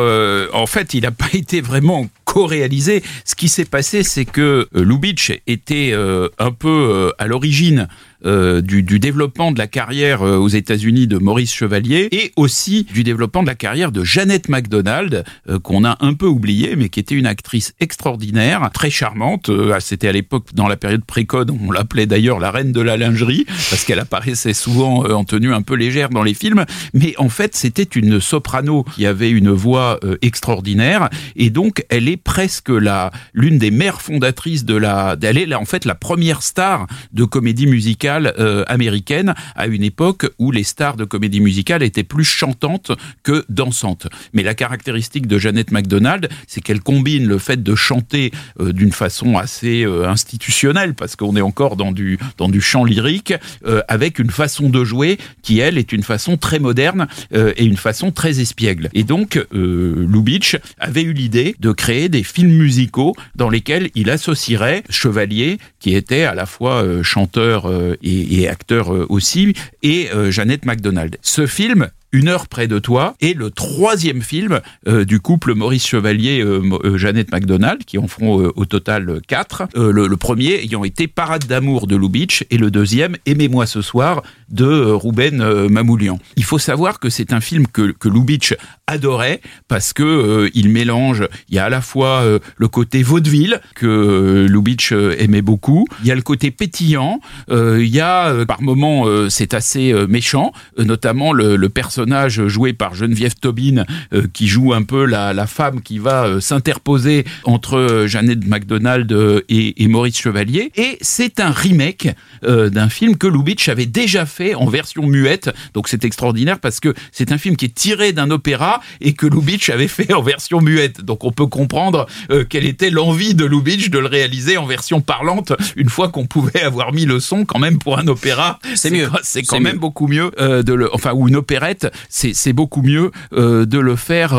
[0.53, 3.03] en fait, il n'a pas été vraiment co-réalisé.
[3.25, 5.95] Ce qui s'est passé, c'est que Lubitsch était
[6.39, 7.89] un peu à l'origine
[8.25, 12.85] euh, du, du développement de la carrière euh, aux États-Unis de Maurice Chevalier et aussi
[12.85, 16.89] du développement de la carrière de Jeannette MacDonald, euh, qu'on a un peu oublié, mais
[16.89, 19.49] qui était une actrice extraordinaire, très charmante.
[19.49, 22.97] Euh, C'était à l'époque, dans la période précode, on l'appelait d'ailleurs la reine de la
[22.97, 26.65] lingerie, parce qu'elle apparaissait souvent euh, en tenue un peu légère dans les films.
[26.93, 32.09] Mais en fait, c'était une soprano qui avait une voix euh, extraordinaire, et donc elle
[32.09, 35.17] est presque la l'une des mères fondatrices de la.
[35.23, 39.83] Elle est là, en fait la première star de comédie musicale euh, américaine à une
[39.83, 44.07] époque où les stars de comédie musicale étaient plus chantantes que dansantes.
[44.33, 48.93] Mais la caractéristique de Jeannette MacDonald, c'est qu'elle combine le fait de chanter euh, d'une
[48.93, 53.35] façon assez euh, institutionnelle, parce qu'on est encore dans du dans du chant lyrique,
[53.67, 57.65] euh, avec une façon de jouer qui elle est une façon très moderne euh, et
[57.65, 58.89] une façon très espiègle.
[58.93, 64.11] Et donc euh, Lubitsch avait eu l'idée de créer des films musicaux dans lesquels il
[64.11, 67.71] associerait Chevalier, qui était à la fois chanteur
[68.05, 71.17] et, acteur euh, aussi, et euh, Jeannette MacDonald.
[71.23, 75.85] Ce film une heure près de toi est le troisième film euh, du couple Maurice
[75.85, 81.09] Chevalier euh, Jeannette MacDonald qui en feront au total quatre le, le premier ayant été
[81.09, 86.21] Parade d'amour de Lubitsch et le deuxième Aimez-moi ce soir de Ruben Mamoulian.
[86.37, 88.55] Il faut savoir que c'est un film que, que Lubitsch
[88.87, 93.03] adorait parce que euh, il mélange il y a à la fois euh, le côté
[93.03, 97.21] vaudeville que euh, Lubitsch euh, aimait beaucoup, il y a le côté pétillant,
[97.51, 102.73] euh, il y a euh, par moments c'est assez méchant, notamment le, le personnage joué
[102.73, 103.85] par Geneviève Tobin
[104.33, 109.11] qui joue un peu la, la femme qui va s'interposer entre Jeannette MacDonald
[109.49, 110.73] et, et Maurice Chevalier.
[110.77, 112.09] Et c'est un remake
[112.43, 115.51] d'un film que Lubitsch avait déjà fait en version muette.
[115.75, 119.27] Donc c'est extraordinaire parce que c'est un film qui est tiré d'un opéra et que
[119.27, 123.45] Lubitsch avait fait en version muette donc on peut comprendre euh, quelle était l'envie de
[123.45, 127.45] Lubitsch de le réaliser en version parlante une fois qu'on pouvait avoir mis le son
[127.45, 129.09] quand même pour un opéra C'est mieux.
[129.23, 129.79] c'est quand même mieux.
[129.79, 133.97] beaucoup mieux euh, de le enfin ou une opérette c'est beaucoup mieux euh, de le
[133.97, 134.35] faire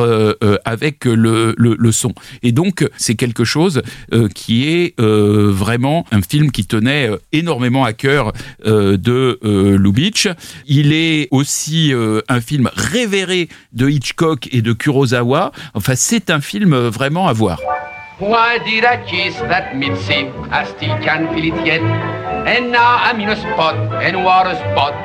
[0.66, 3.82] avec le, le, le son et donc c'est quelque chose
[4.34, 8.34] qui est vraiment un film qui tenait énormément à cœur
[8.66, 9.40] de
[9.78, 10.28] Lubitsch
[10.68, 11.94] il est aussi
[12.28, 17.34] un film révéré de Hitchcock et de Kurosawa enfin c'est un film euh, vraiment à
[17.34, 17.60] voir
[18.18, 20.32] Why did I kiss that midseat?
[20.50, 21.82] I still can feel it yet.
[21.82, 24.96] And now I'm in a spot, and what a spot.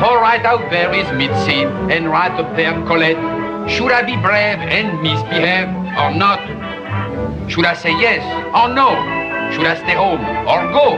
[0.00, 3.20] For right out there is midseat, and right up there Colette.
[3.68, 5.68] Should I be brave and misbehave
[6.00, 6.40] or not?
[7.50, 8.24] Should I say yes
[8.56, 8.96] or no?
[9.52, 10.96] Should I stay home or go?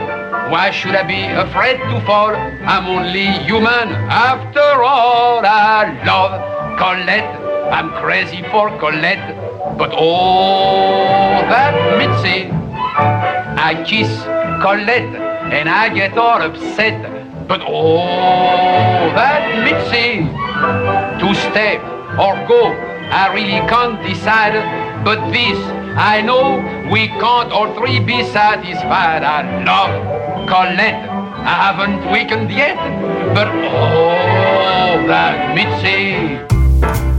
[0.49, 2.33] Why should I be afraid to fall?
[2.33, 5.45] I'm only human after all.
[5.45, 7.39] I love Colette.
[7.71, 9.77] I'm crazy for Colette.
[9.77, 12.51] But oh, that Mitzi.
[13.69, 14.09] I kiss
[14.61, 15.15] Colette
[15.53, 17.47] and I get all upset.
[17.47, 20.27] But oh, that Mitzi.
[21.21, 21.77] To stay
[22.19, 22.71] or go,
[23.11, 24.53] I really can't decide.
[25.03, 25.57] But this,
[25.97, 26.57] I know
[26.91, 29.23] we can't all three be satisfied.
[29.23, 31.09] I love Colette.
[31.45, 32.77] I haven't weakened yet,
[33.35, 37.12] but oh, that Mitzi thank you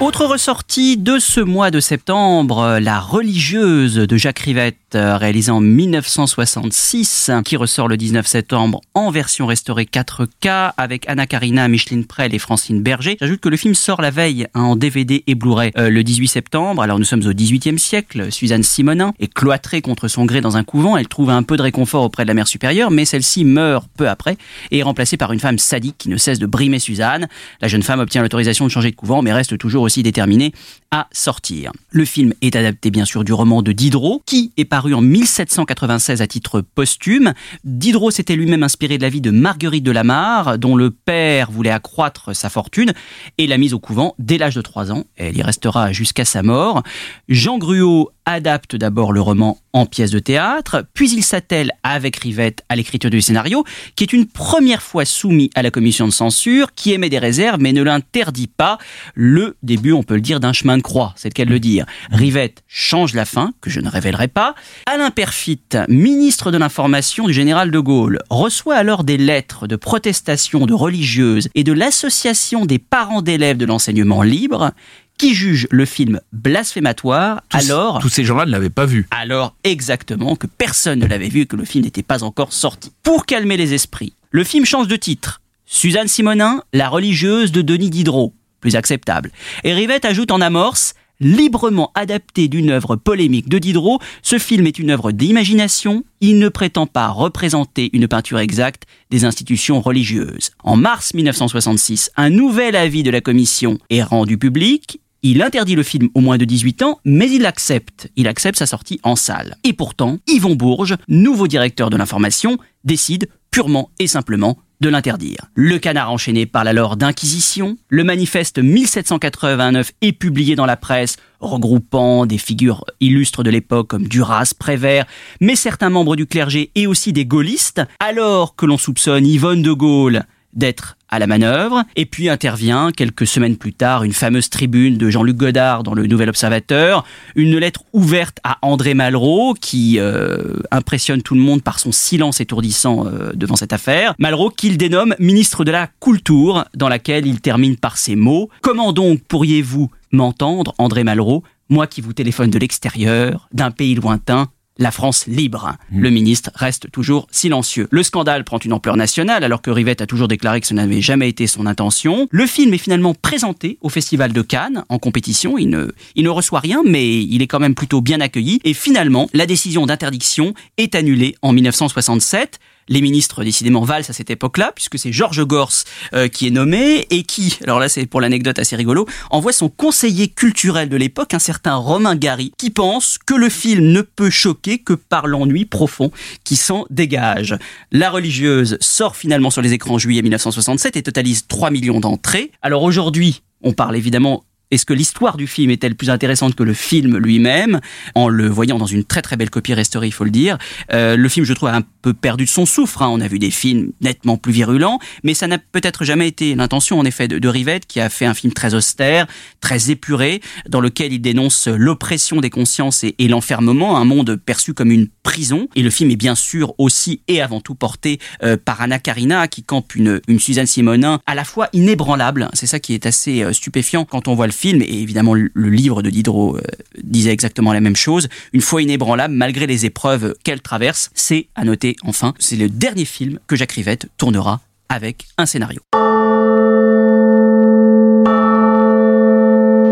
[0.00, 5.60] Autre ressortie de ce mois de septembre, La religieuse de Jacques Rivette, euh, réalisée en
[5.60, 12.34] 1966, qui ressort le 19 septembre en version restaurée 4K avec Anna Karina, Micheline Prel
[12.34, 13.18] et Francine Berger.
[13.20, 16.28] J'ajoute que le film sort la veille hein, en DVD et Blu-ray euh, le 18
[16.28, 16.82] septembre.
[16.82, 18.32] Alors nous sommes au 18e siècle.
[18.32, 20.96] Suzanne Simonin est cloîtrée contre son gré dans un couvent.
[20.96, 24.08] Elle trouve un peu de réconfort auprès de la mère supérieure, mais celle-ci meurt peu
[24.08, 24.38] après
[24.70, 27.28] et est remplacée par une femme sadique qui ne cesse de brimer Suzanne.
[27.60, 30.52] La jeune femme obtient l'autorisation de changer de couvent, mais reste toujours déterminé
[30.90, 31.70] à sortir.
[31.90, 36.20] Le film est adapté bien sûr du roman de Diderot, qui est paru en 1796
[36.20, 37.32] à titre posthume.
[37.64, 41.70] Diderot s'était lui-même inspiré de la vie de Marguerite de Lamar, dont le père voulait
[41.70, 42.92] accroître sa fortune,
[43.38, 45.04] et l'a mise au couvent dès l'âge de 3 ans.
[45.16, 46.82] Elle y restera jusqu'à sa mort.
[47.28, 52.64] Jean Gruau adapte d'abord le roman en pièce de théâtre, puis il s'attelle avec Rivette
[52.68, 56.72] à l'écriture du scénario, qui est une première fois soumis à la commission de censure,
[56.74, 58.78] qui émet des réserves mais ne l'interdit pas.
[59.14, 61.60] Le début, on peut le dire, d'un chemin de croix, c'est le cas de le
[61.60, 61.86] dire.
[62.10, 64.54] Rivette change la fin, que je ne révélerai pas.
[64.86, 70.66] Alain Perfit, ministre de l'information du général de Gaulle, reçoit alors des lettres de protestation
[70.66, 74.72] de religieuses et de l'association des parents d'élèves de l'enseignement libre
[75.18, 79.06] qui juge le film blasphématoire Tous- alors Tous ces gens-là ne l'avaient pas vu.
[79.10, 82.92] alors exactement que personne ne l'avait vu et que le film n'était pas encore sorti.
[83.02, 85.40] Pour calmer les esprits, le film change de titre.
[85.66, 89.30] Suzanne Simonin, la religieuse de Denis Diderot, plus acceptable.
[89.64, 94.78] Et Rivette ajoute en amorce Librement adapté d'une œuvre polémique de Diderot, ce film est
[94.78, 100.52] une œuvre d'imagination, il ne prétend pas représenter une peinture exacte des institutions religieuses.
[100.64, 105.82] En mars 1966, un nouvel avis de la commission est rendu public, il interdit le
[105.82, 108.10] film au moins de 18 ans, mais il accepte.
[108.16, 109.56] Il accepte sa sortie en salle.
[109.64, 115.46] Et pourtant, Yvon Bourges, nouveau directeur de l'information, décide purement et simplement de l'interdire.
[115.54, 117.76] Le canard enchaîné parle alors d'inquisition.
[117.88, 124.08] Le manifeste 1789 est publié dans la presse, regroupant des figures illustres de l'époque comme
[124.08, 125.06] Duras, Prévert,
[125.40, 129.72] mais certains membres du clergé et aussi des gaullistes, alors que l'on soupçonne Yvonne de
[129.72, 131.84] Gaulle d'être à la manœuvre.
[131.96, 136.06] Et puis intervient quelques semaines plus tard une fameuse tribune de Jean-Luc Godard dans le
[136.06, 141.78] Nouvel Observateur, une lettre ouverte à André Malraux qui euh, impressionne tout le monde par
[141.78, 144.14] son silence étourdissant euh, devant cette affaire.
[144.18, 148.92] Malraux qu'il dénomme ministre de la Culture, dans laquelle il termine par ces mots Comment
[148.92, 154.48] donc pourriez-vous m'entendre, André Malraux, moi qui vous téléphone de l'extérieur, d'un pays lointain
[154.80, 155.76] la France libre.
[155.92, 157.86] Le ministre reste toujours silencieux.
[157.90, 161.00] Le scandale prend une ampleur nationale alors que Rivette a toujours déclaré que ce n'avait
[161.00, 162.26] jamais été son intention.
[162.30, 165.58] Le film est finalement présenté au Festival de Cannes en compétition.
[165.58, 168.58] Il ne, il ne reçoit rien mais il est quand même plutôt bien accueilli.
[168.64, 172.58] Et finalement, la décision d'interdiction est annulée en 1967
[172.90, 175.72] les ministres décidément valent à cette époque-là, puisque c'est Georges Gors
[176.12, 179.70] euh, qui est nommé et qui, alors là c'est pour l'anecdote assez rigolo, envoie son
[179.70, 184.30] conseiller culturel de l'époque, un certain Romain Gary, qui pense que le film ne peut
[184.30, 186.10] choquer que par l'ennui profond
[186.44, 187.56] qui s'en dégage.
[187.92, 192.50] La religieuse sort finalement sur les écrans en juillet 1967 et totalise 3 millions d'entrées.
[192.60, 196.74] Alors aujourd'hui, on parle évidemment est-ce que l'histoire du film est-elle plus intéressante que le
[196.74, 197.80] film lui-même?
[198.14, 200.58] En le voyant dans une très très belle copie restaurée, il faut le dire.
[200.92, 203.02] Euh, le film, je trouve, a un peu perdu de son souffle.
[203.02, 203.08] hein.
[203.08, 206.98] On a vu des films nettement plus virulents, mais ça n'a peut-être jamais été l'intention,
[206.98, 209.26] en effet, de, de Rivette, qui a fait un film très austère,
[209.60, 214.90] très épuré, dans lequel il dénonce l'oppression des consciences et, l'enfermement, un monde perçu comme
[214.90, 215.68] une prison.
[215.76, 219.48] Et le film est bien sûr aussi et avant tout porté euh, par Anna Karina,
[219.48, 222.48] qui campe une, Suzanne Simonin à la fois inébranlable.
[222.54, 225.50] C'est ça qui est assez euh, stupéfiant quand on voit le film, et évidemment le,
[225.54, 226.60] le livre de Diderot euh,
[227.02, 228.28] disait exactement la même chose.
[228.52, 233.04] Une fois inébranlable, malgré les épreuves qu'elle traverse, c'est, à noter enfin, c'est le dernier
[233.04, 235.80] film que Jacques Rivette tournera avec un scénario.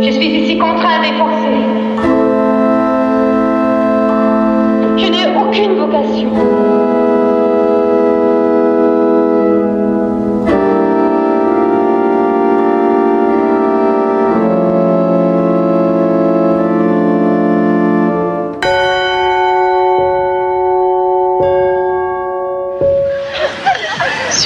[0.01, 1.65] Je suis ici contrainte et forcée.
[4.97, 6.48] Je n'ai aucune vocation.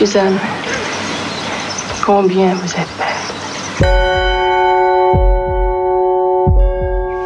[0.04, 0.36] Suzanne,
[2.04, 3.86] combien vous êtes belle.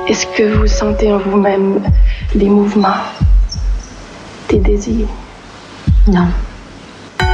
[0.07, 1.81] Est-ce que vous sentez en vous-même
[2.35, 3.01] des mouvements,
[4.51, 5.09] des désirs?
[6.07, 6.29] Non.
[7.17, 7.27] Ta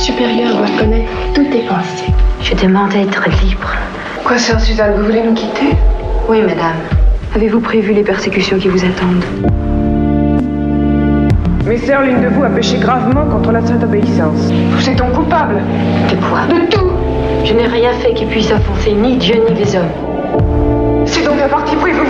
[0.00, 2.14] supérieure doit connaître toutes tes pensées.
[2.40, 3.70] Je demande à être libre.
[4.24, 5.76] Quoi, sœur Suzanne, vous voulez nous quitter?
[6.26, 6.80] Oui, madame.
[7.34, 9.73] Avez-vous prévu les persécutions qui vous attendent?
[11.64, 14.52] Professeur, l'une de vous a péché gravement contre la sainte obéissance.
[14.72, 15.62] Vous êtes donc coupable.
[16.10, 16.40] De quoi?
[16.46, 16.90] De tout.
[17.42, 21.06] Je n'ai rien fait qui puisse offenser ni Dieu ni les hommes.
[21.06, 22.04] C'est donc à parti pris vous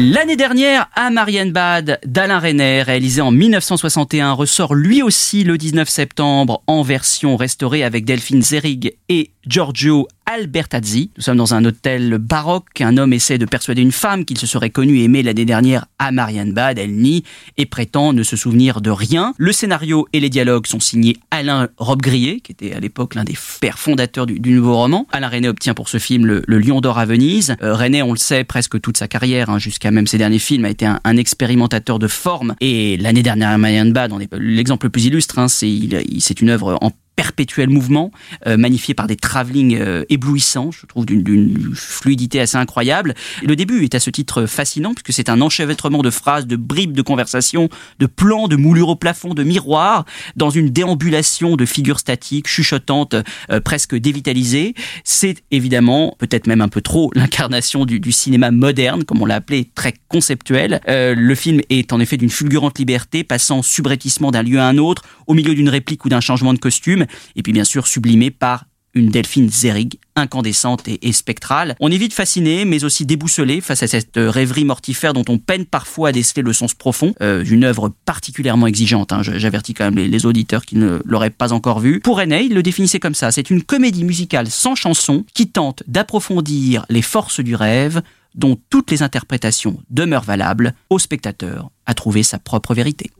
[0.00, 6.62] L'année dernière, à Marienbad d'Alain René, réalisé en 1961, ressort lui aussi le 19 septembre
[6.68, 11.10] en version restaurée avec Delphine Zerig et Giorgio Albertazzi.
[11.16, 12.82] Nous sommes dans un hôtel baroque.
[12.82, 15.86] Un homme essaie de persuader une femme qu'il se serait connu et aimé l'année dernière
[15.98, 16.78] à Marienbad.
[16.78, 17.24] Elle nie
[17.56, 19.32] et prétend ne se souvenir de rien.
[19.38, 23.36] Le scénario et les dialogues sont signés Alain Robbe-Grillet, qui était à l'époque l'un des
[23.62, 25.06] pères fondateurs du, nouveau roman.
[25.12, 27.56] Alain René obtient pour ce film le, Lion d'or à Venise.
[27.62, 30.66] Euh, René, on le sait, presque toute sa carrière, hein, jusqu'à même ses derniers films,
[30.66, 32.54] a été un, expérimentateur de forme.
[32.60, 37.68] Et l'année dernière à Marienbad, l'exemple le plus illustre, hein, c'est une œuvre en perpétuel
[37.68, 38.12] mouvement,
[38.46, 43.14] euh, magnifié par des travelling euh, éblouissants, je trouve d'une fluidité assez incroyable.
[43.42, 46.92] Le début est à ce titre fascinant puisque c'est un enchevêtrement de phrases, de bribes
[46.92, 50.04] de conversation, de plans, de moulures au plafond, de miroirs,
[50.36, 53.16] dans une déambulation de figures statiques, chuchotantes,
[53.50, 54.74] euh, presque dévitalisées.
[55.02, 59.34] C'est évidemment, peut-être même un peu trop, l'incarnation du, du, cinéma moderne, comme on l'a
[59.34, 60.80] appelé, très conceptuel.
[60.86, 65.02] le film est en effet d'une fulgurante liberté, passant subrepticement d'un lieu à un autre,
[65.28, 67.06] au milieu d'une réplique ou d'un changement de costume
[67.36, 68.64] et puis bien sûr sublimé par
[68.94, 71.76] une Delphine Zerig, incandescente et, spectrale.
[71.80, 75.64] On est vite fasciné, mais aussi déboussolé face à cette rêverie mortifère dont on peine
[75.64, 77.14] parfois à déceler le sens profond.
[77.20, 79.22] Euh, une œuvre particulièrement exigeante, hein.
[79.22, 82.00] j'avertis quand même les, auditeurs qui ne l'auraient pas encore vue.
[82.00, 85.84] Pour René, il le définissait comme ça, c'est une comédie musicale sans chanson qui tente
[85.86, 88.02] d'approfondir les forces du rêve
[88.34, 93.10] dont toutes les interprétations demeurent valables, au spectateur à trouver sa propre vérité.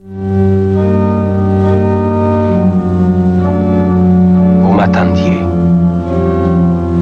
[4.79, 5.41] M'attendiez.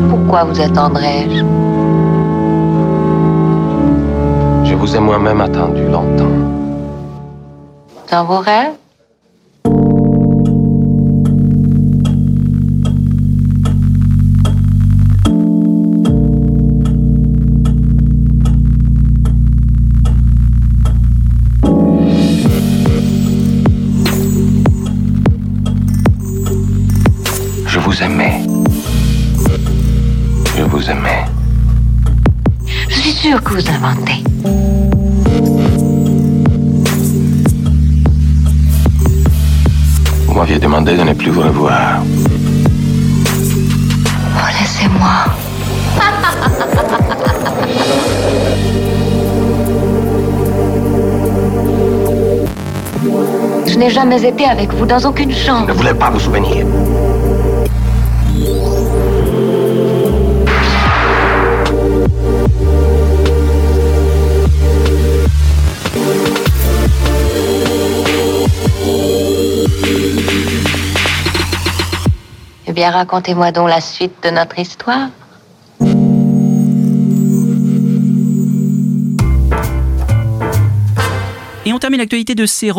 [0.09, 1.41] Pourquoi vous attendrais-je?
[4.65, 6.37] Je vous ai moi-même attendu longtemps.
[8.11, 8.86] Dans vos rêves?
[27.87, 28.41] Vous aimais.
[30.57, 31.25] Je vous aimais.
[32.89, 34.25] Je suis sûr que vous inventez.
[40.27, 42.03] Vous m'aviez demandé de ne plus vous revoir.
[44.35, 45.27] Oh, laissez-moi.
[53.65, 55.67] Je n'ai jamais été avec vous dans aucune chambre.
[55.69, 56.67] Je ne voulais pas vous souvenir.
[72.77, 75.09] Bien, racontez-moi donc la suite de notre histoire.
[81.65, 82.71] Et on termine l'actualité de ces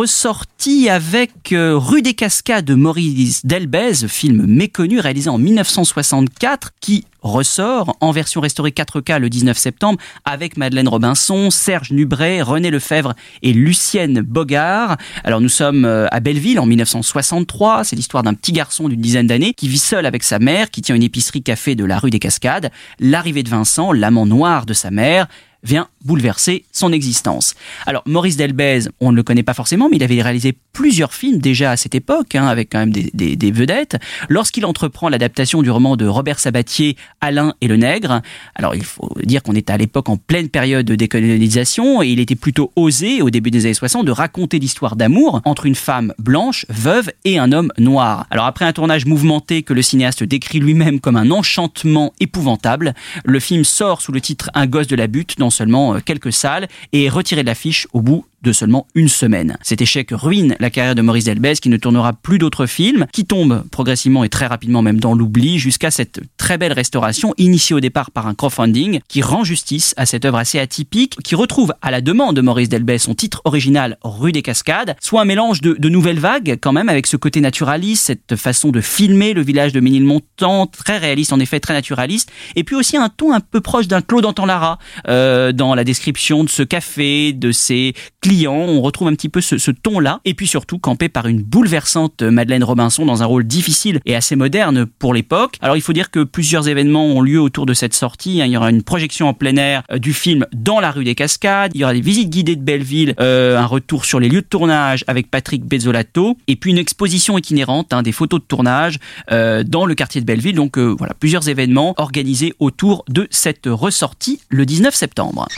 [0.90, 7.96] avec euh, Rue des Cascades de Maurice Delbez, film méconnu réalisé en 1964 qui ressort
[8.02, 13.14] en version restaurée 4K le 19 septembre avec Madeleine Robinson, Serge Nubret, René Lefebvre
[13.44, 14.98] et Lucienne Bogart.
[15.24, 19.28] Alors nous sommes euh, à Belleville en 1963, c'est l'histoire d'un petit garçon d'une dizaine
[19.28, 22.10] d'années qui vit seul avec sa mère, qui tient une épicerie café de la rue
[22.10, 22.72] des Cascades.
[23.00, 25.28] L'arrivée de Vincent, l'amant noir de sa mère,
[25.64, 27.54] vient bouleverser son existence.
[27.86, 31.40] Alors Maurice Delbez, on ne le connaît pas forcément, mais il avait réalisé plusieurs films
[31.40, 33.98] déjà à cette époque, hein, avec quand même des, vedettes.
[34.30, 38.22] Lorsqu'il entreprend l'adaptation du roman de Robert Sabatier, Alain et le Nègre,
[38.56, 42.20] alors il faut dire qu'on était à l'époque en pleine période de décolonisation et il
[42.20, 46.14] était plutôt osé au début des années 60 de raconter l'histoire d'amour entre une femme
[46.20, 48.28] blanche, veuve et un homme noir.
[48.30, 52.94] Alors après un tournage mouvementé que le cinéaste décrit lui-même comme un enchantement épouvantable,
[53.26, 56.34] le film sort sous le titre Un gosse de la butte dans seulement euh, quelques
[56.34, 57.10] salles et
[57.42, 59.58] de l'affiche au bout de seulement une semaine.
[59.62, 63.26] Cet échec ruine la carrière de Maurice Delbez qui ne tournera plus d'autres films, qui
[63.26, 67.82] tombe progressivement et très rapidement même dans l'oubli jusqu'à cette très belle restauration initiée au
[67.82, 71.92] départ par un crowdfunding qui rend justice à cette œuvre assez atypique, qui retrouve à
[71.92, 75.90] la demande de Maurice Delbez son titre original Rue des Cascades, soit un mélange de,
[75.90, 79.82] nouvelles vagues quand même avec ce côté naturaliste, cette façon de filmer le village de
[79.82, 83.88] Ménilmontant, très réaliste en effet, très naturaliste, et puis aussi un ton un peu proche
[83.88, 84.80] d'un Claude Antan-Lara
[85.10, 89.42] euh, dans la description de ce café, de ses clients, on retrouve un petit peu
[89.42, 94.00] ce, ton-là, et puis surtout campé par une bouleversante Madeleine Robinson dans un rôle difficile
[94.06, 95.58] et assez moderne pour l'époque.
[95.62, 98.46] Alors il faut dire que plusieurs événements ont lieu autour de cette sortie, hein.
[98.46, 101.16] il y aura une projection en plein air euh, du film dans la rue des
[101.16, 104.42] Cascades, il y aura des visites guidées de Belleville, euh, un retour sur les lieux
[104.42, 108.98] de tournage avec Patrick Bezzolato, et puis une exposition itinérante, hein, des photos de tournage
[109.32, 110.56] euh, dans le quartier de Belleville.
[110.56, 115.48] Donc voilà, plusieurs événements organisés autour de cette ressortie le 19 septembre.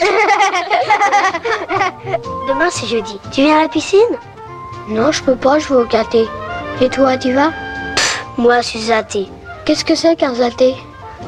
[2.60, 3.18] Demain c'est jeudi.
[3.32, 4.18] Tu viens à la piscine?
[4.86, 6.28] Non, je peux pas, je vais au caté.
[6.82, 7.52] Et toi, tu vas?
[7.96, 9.28] Pff, Moi, je suis athée.
[9.64, 10.76] Qu'est-ce que c'est qu'un athée?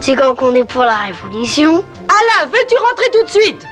[0.03, 1.83] C'est quand on est pour la révolution.
[2.07, 3.67] Alain, veux-tu rentrer tout de suite?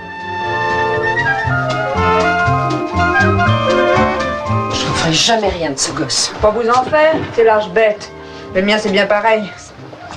[4.73, 6.33] Je ne ferai jamais rien de ce gosse.
[6.41, 8.11] Pas vous en faire, c'est l'âge bête.
[8.55, 9.43] Le mien, c'est bien pareil.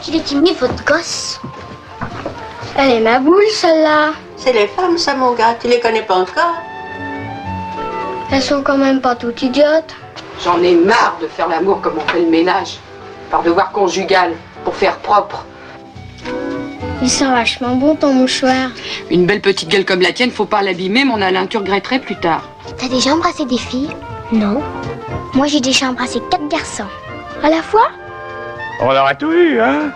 [0.01, 1.41] Qu'il est timide, votre gosse
[2.77, 4.11] Elle est ma boule, celle-là.
[4.37, 5.55] C'est les femmes, ça, mon gars.
[5.59, 6.55] Tu les connais pas encore?
[8.31, 9.95] Elles sont quand même pas toutes idiotes.
[10.43, 12.77] J'en ai marre de faire l'amour comme on fait le ménage.
[13.29, 15.45] Par devoir conjugal, pour faire propre.
[17.01, 18.69] Il sent vachement bon ton mouchoir.
[19.11, 22.15] Une belle petite gueule comme la tienne, faut pas l'abîmer, mon Alain, tu regretterais plus
[22.15, 22.43] tard.
[22.77, 23.89] T'as déjà embrassé des filles?
[24.31, 24.61] Non.
[25.33, 26.87] Moi, j'ai déjà embrassé quatre garçons.
[27.43, 27.87] À la fois?
[28.79, 29.91] On aurait tout eu, hein?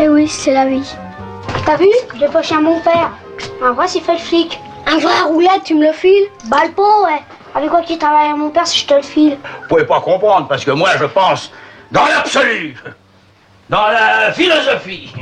[0.00, 0.88] Eh oui, c'est la vie.
[1.66, 1.88] T'as vu?
[2.14, 3.10] Je l'ai poché à mon père.
[3.62, 4.58] Un vrai, s'il fait le flic.
[4.86, 6.26] Un vrai à roulette, tu me le files?
[6.46, 7.22] Bah le pot, ouais.
[7.54, 9.38] Avec quoi qui travaille à mon père si je te le file?
[9.62, 11.52] Vous pouvez pas comprendre, parce que moi, je pense
[11.90, 12.76] dans l'absolu,
[13.68, 15.12] dans la philosophie.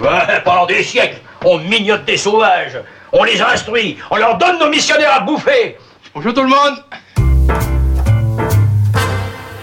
[0.00, 2.78] Ouais, pendant des siècles, on mignote des sauvages,
[3.12, 5.76] on les instruit, on leur donne nos missionnaires à bouffer.
[6.14, 6.82] Bonjour tout le monde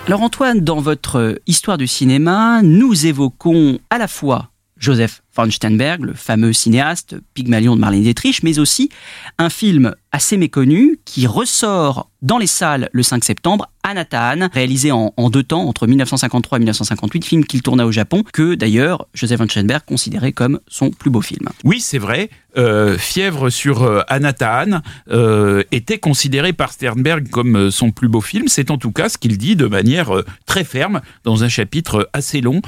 [0.05, 6.01] Alors Antoine, dans votre histoire du cinéma, nous évoquons à la fois Joseph von Sternberg,
[6.01, 8.89] le fameux cinéaste Pygmalion de Marlène Dietrich, mais aussi
[9.37, 15.11] un film assez méconnu qui ressort dans les salles le 5 septembre, Anatan, réalisé en,
[15.29, 19.47] deux temps, entre 1953 et 1958, film qu'il tourna au Japon, que d'ailleurs Joseph von
[19.49, 21.49] Sternberg considérait comme son plus beau film.
[21.65, 22.29] Oui, c'est vrai.
[22.55, 28.47] Euh, Fièvre sur euh, Anatan euh, était considéré par Sternberg comme son plus beau film.
[28.47, 30.11] C'est en tout cas ce qu'il dit de manière
[30.45, 32.61] très ferme dans un chapitre assez long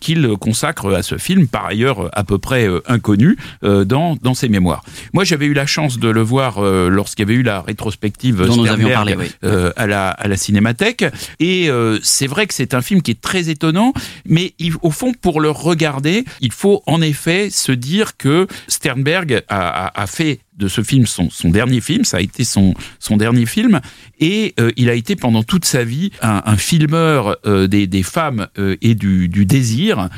[0.00, 4.84] qu'il consacre à ce film, par ailleurs à peu près inconnu dans, dans ses mémoires.
[5.12, 8.52] Moi, j'avais eu la chance de le voir lorsqu'il y avait eu la rétrospective dont
[8.52, 9.50] Sternberg nous avions parlé, oui.
[9.76, 11.04] à, la, à la Cinémathèque.
[11.40, 11.70] Et
[12.02, 13.92] c'est vrai que c'est un film qui est très étonnant,
[14.26, 19.42] mais il, au fond, pour le regarder, il faut en effet se dire que Sternberg
[19.48, 22.74] a, a, a fait de ce film son, son, dernier film, ça a été son,
[22.98, 23.80] son dernier film,
[24.20, 28.02] et euh, il a été pendant toute sa vie un, un filmeur euh, des, des,
[28.02, 30.08] femmes euh, et du, du désir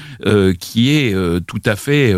[0.58, 1.14] qui est
[1.46, 2.14] tout à fait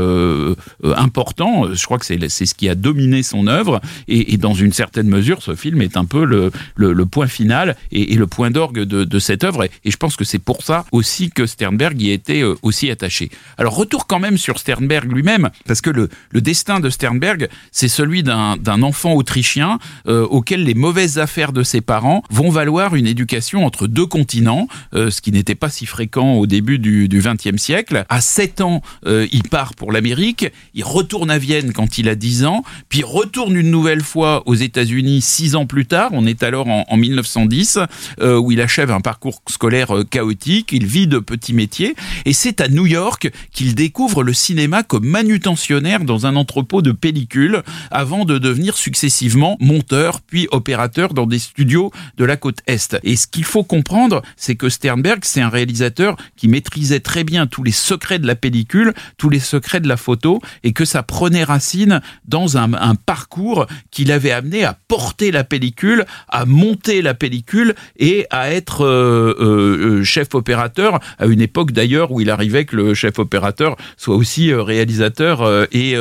[0.83, 1.75] important.
[1.75, 5.09] Je crois que c'est ce qui a dominé son œuvre, et, et, dans une certaine
[5.09, 8.51] mesure, ce film est un peu le, le, le point final et, et le point
[8.51, 11.47] d'orgue de, de, cette œuvre, et, et je pense que c'est pour ça aussi que
[11.47, 13.31] Sternberg y était aussi attaché.
[13.59, 17.89] Alors retour quand même sur Sternberg lui-même, parce que le, le destin de Sternberg, c'est
[17.89, 23.07] celui d'un enfant autrichien euh, auquel les mauvaises affaires de ses parents vont valoir une
[23.07, 27.61] éducation entre deux continents, euh, ce qui n'était pas si fréquent au début du XXe
[27.61, 28.05] siècle.
[28.09, 32.15] À 7 ans, euh, il part pour l'Amérique, il retourne à Vienne quand il a
[32.15, 36.43] 10 ans, puis retourne une nouvelle fois aux États-Unis 6 ans plus tard, on est
[36.43, 37.79] alors en, en 1910,
[38.21, 41.95] où il achève un parcours scolaire chaotique, il vit de petits métiers,
[42.25, 46.93] et c'est à New York qu'il découvre le cinéma comme manutentionnaire dans un entrepôt de
[46.93, 47.63] pellicules
[47.97, 52.99] avant de devenir successivement monteur puis opérateur dans des studios de la côte Est.
[53.05, 57.47] Et ce qu'il faut comprendre, c'est que Sternberg, c'est un réalisateur qui maîtrisait très bien
[57.47, 61.03] tous les secrets de la pellicule, tous les secrets de la photo, et que ça
[61.03, 62.67] prenait racine dans un,
[63.07, 68.85] parcours qui l'avait amené à porter la pellicule, à monter la pellicule et à être
[68.85, 73.77] euh, euh, chef opérateur à une époque d'ailleurs où il arrivait que le chef opérateur
[73.97, 75.95] soit aussi euh, réalisateur et,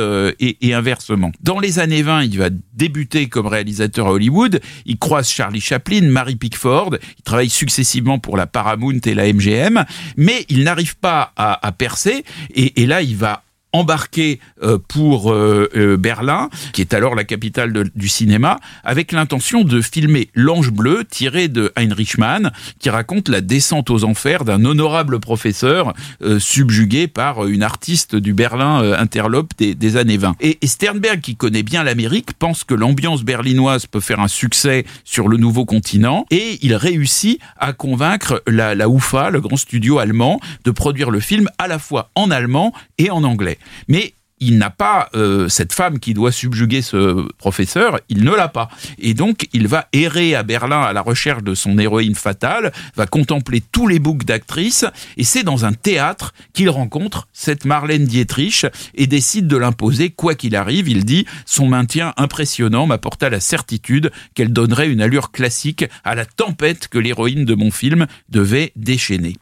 [0.74, 1.32] inversement.
[1.40, 4.60] Dans les 20, il va débuter comme réalisateur à Hollywood.
[4.84, 6.98] Il croise Charlie Chaplin, Mary Pickford.
[7.18, 9.84] Il travaille successivement pour la Paramount et la MGM,
[10.16, 12.24] mais il n'arrive pas à, à percer.
[12.54, 13.42] Et, et là, il va
[13.78, 19.64] embarqué euh, pour euh, euh, Berlin, qui est alors la capitale du cinéma, avec l'intention
[19.64, 24.64] de filmer L'Ange Bleu, tiré de Heinrich Mann, qui raconte la descente aux enfers d'un
[24.64, 25.92] honorable professeur
[26.38, 30.36] subjugué par une artiste du Berlin interlope des, des années 20.
[30.40, 34.84] Et, et Sternberg, qui connaît bien l'Amérique, pense que l'ambiance berlinoise peut faire un succès
[35.04, 39.98] sur le nouveau continent, et il réussit à convaincre la, la UFA, le grand studio
[39.98, 43.58] allemand, de produire le film à la fois en allemand et en anglais.
[43.88, 48.48] Mais il n'a pas euh, cette femme qui doit subjuguer ce professeur, il ne l'a
[48.48, 48.68] pas.
[48.98, 53.06] Et donc, il va errer à Berlin à la recherche de son héroïne fatale, va
[53.06, 54.84] contempler tous les books d'actrices,
[55.16, 60.34] et c'est dans un théâtre qu'il rencontre cette Marlène Dietrich et décide de l'imposer quoi
[60.34, 60.88] qu'il arrive.
[60.88, 66.26] Il dit son maintien impressionnant m'apporta la certitude qu'elle donnerait une allure classique à la
[66.26, 69.36] tempête que l'héroïne de mon film devait déchaîner.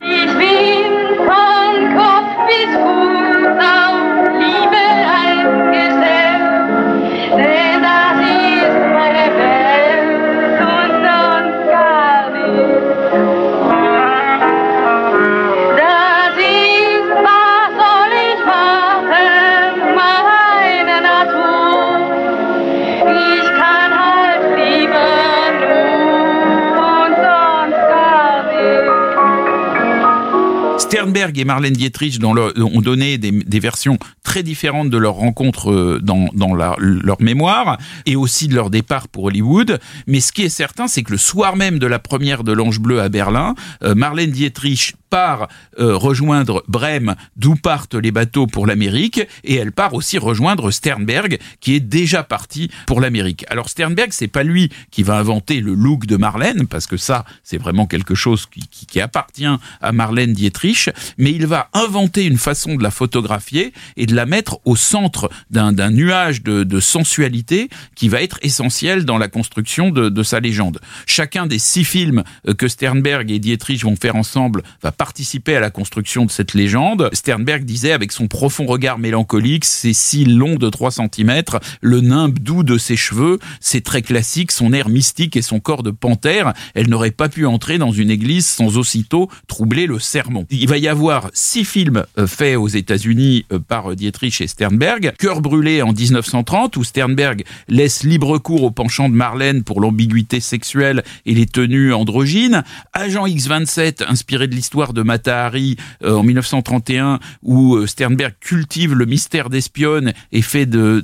[30.94, 36.54] Sternberg et Marlène Dietrich ont donné des, versions très différentes de leur rencontre euh, dans,
[36.54, 39.80] leur mémoire et aussi de leur départ pour Hollywood.
[40.06, 42.78] Mais ce qui est certain, c'est que le soir même de la première de l'Ange
[42.78, 45.46] Bleu à Berlin, euh, Marlène Dietrich part
[45.78, 51.38] euh, rejoindre Brême, d'où partent les bateaux pour l'Amérique, et elle part aussi rejoindre Sternberg,
[51.60, 53.44] qui est déjà parti pour l'Amérique.
[53.48, 57.24] Alors Sternberg, c'est pas lui qui va inventer le look de Marlène, parce que ça,
[57.44, 62.24] c'est vraiment quelque chose qui, qui- qui appartient à Marlène Dietrich, mais il va inventer
[62.24, 66.80] une façon de la photographier et de la mettre au centre d'un nuage de, de
[66.80, 70.80] sensualité qui va être essentiel dans la construction de, de sa légende.
[71.06, 75.60] Chacun des six films euh, que Sternberg et Dietrich vont faire ensemble va participer à
[75.60, 77.10] la construction de cette légende.
[77.12, 81.42] Sternberg disait avec son profond regard mélancolique, ses cils longs de 3 cm,
[81.82, 85.82] le nimbe doux de ses cheveux, c'est très classique, son air mystique et son corps
[85.82, 90.46] de panthère, elle n'aurait pas pu entrer dans une église sans aussitôt troubler le sermon.
[90.48, 95.12] Il va y avoir six films euh, faits aux États-Unis euh, par Dietrich et Sternberg.
[95.18, 100.40] Cœur brûlé en 1930, où Sternberg laisse libre cours au penchant de Marlène pour l'ambiguïté
[100.40, 102.64] sexuelle et les tenues androgynes.
[102.94, 108.94] Agent X27, inspiré de l'histoire de Mata Hari euh, en 1931, où euh, Sternberg cultive
[108.94, 111.00] le mystère d'espionne et fait de,